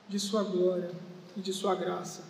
de 0.10 0.20
Sua 0.20 0.44
glória 0.44 0.92
e 1.38 1.40
de 1.40 1.54
Sua 1.54 1.74
graça. 1.74 2.26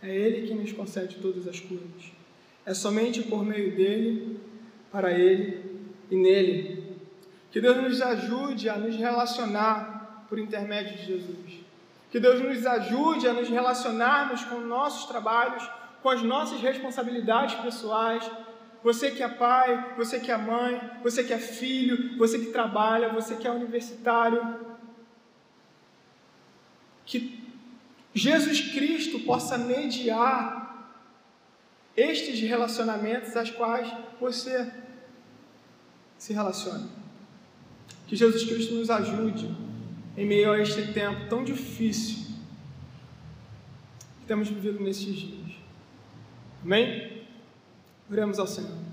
É 0.00 0.16
Ele 0.16 0.48
que 0.48 0.54
nos 0.54 0.72
concede 0.72 1.16
todas 1.16 1.46
as 1.46 1.60
coisas. 1.60 2.10
É 2.64 2.72
somente 2.72 3.22
por 3.24 3.44
meio 3.44 3.76
dele 3.76 4.40
para 4.92 5.10
Ele 5.10 5.80
e 6.10 6.16
nele. 6.16 6.98
Que 7.50 7.60
Deus 7.60 7.76
nos 7.78 8.00
ajude 8.02 8.68
a 8.68 8.76
nos 8.76 8.94
relacionar 8.94 10.26
por 10.28 10.38
intermédio 10.38 10.96
de 10.96 11.06
Jesus. 11.06 11.62
Que 12.10 12.20
Deus 12.20 12.40
nos 12.40 12.66
ajude 12.66 13.26
a 13.26 13.32
nos 13.32 13.48
relacionarmos 13.48 14.44
com 14.44 14.60
nossos 14.60 15.06
trabalhos, 15.06 15.68
com 16.02 16.10
as 16.10 16.22
nossas 16.22 16.60
responsabilidades 16.60 17.54
pessoais. 17.56 18.30
Você 18.84 19.10
que 19.10 19.22
é 19.22 19.28
pai, 19.28 19.94
você 19.96 20.20
que 20.20 20.30
é 20.30 20.36
mãe, 20.36 20.80
você 21.02 21.24
que 21.24 21.32
é 21.32 21.38
filho, 21.38 22.18
você 22.18 22.38
que 22.38 22.46
trabalha, 22.46 23.08
você 23.08 23.36
que 23.36 23.46
é 23.46 23.50
universitário. 23.50 24.60
Que 27.06 27.42
Jesus 28.14 28.60
Cristo 28.72 29.20
possa 29.20 29.56
mediar 29.56 30.61
estes 31.96 32.40
relacionamentos 32.40 33.36
às 33.36 33.50
quais 33.50 33.92
você 34.20 34.72
se 36.18 36.32
relacione. 36.32 36.88
Que 38.06 38.16
Jesus 38.16 38.44
Cristo 38.44 38.74
nos 38.74 38.90
ajude 38.90 39.54
em 40.16 40.26
meio 40.26 40.52
a 40.52 40.58
este 40.58 40.92
tempo 40.92 41.28
tão 41.28 41.42
difícil 41.42 42.26
que 44.20 44.26
temos 44.26 44.48
vivido 44.48 44.80
nesses 44.82 45.16
dias. 45.16 45.52
Amém? 46.62 47.22
Oremos 48.10 48.38
ao 48.38 48.46
Senhor. 48.46 48.91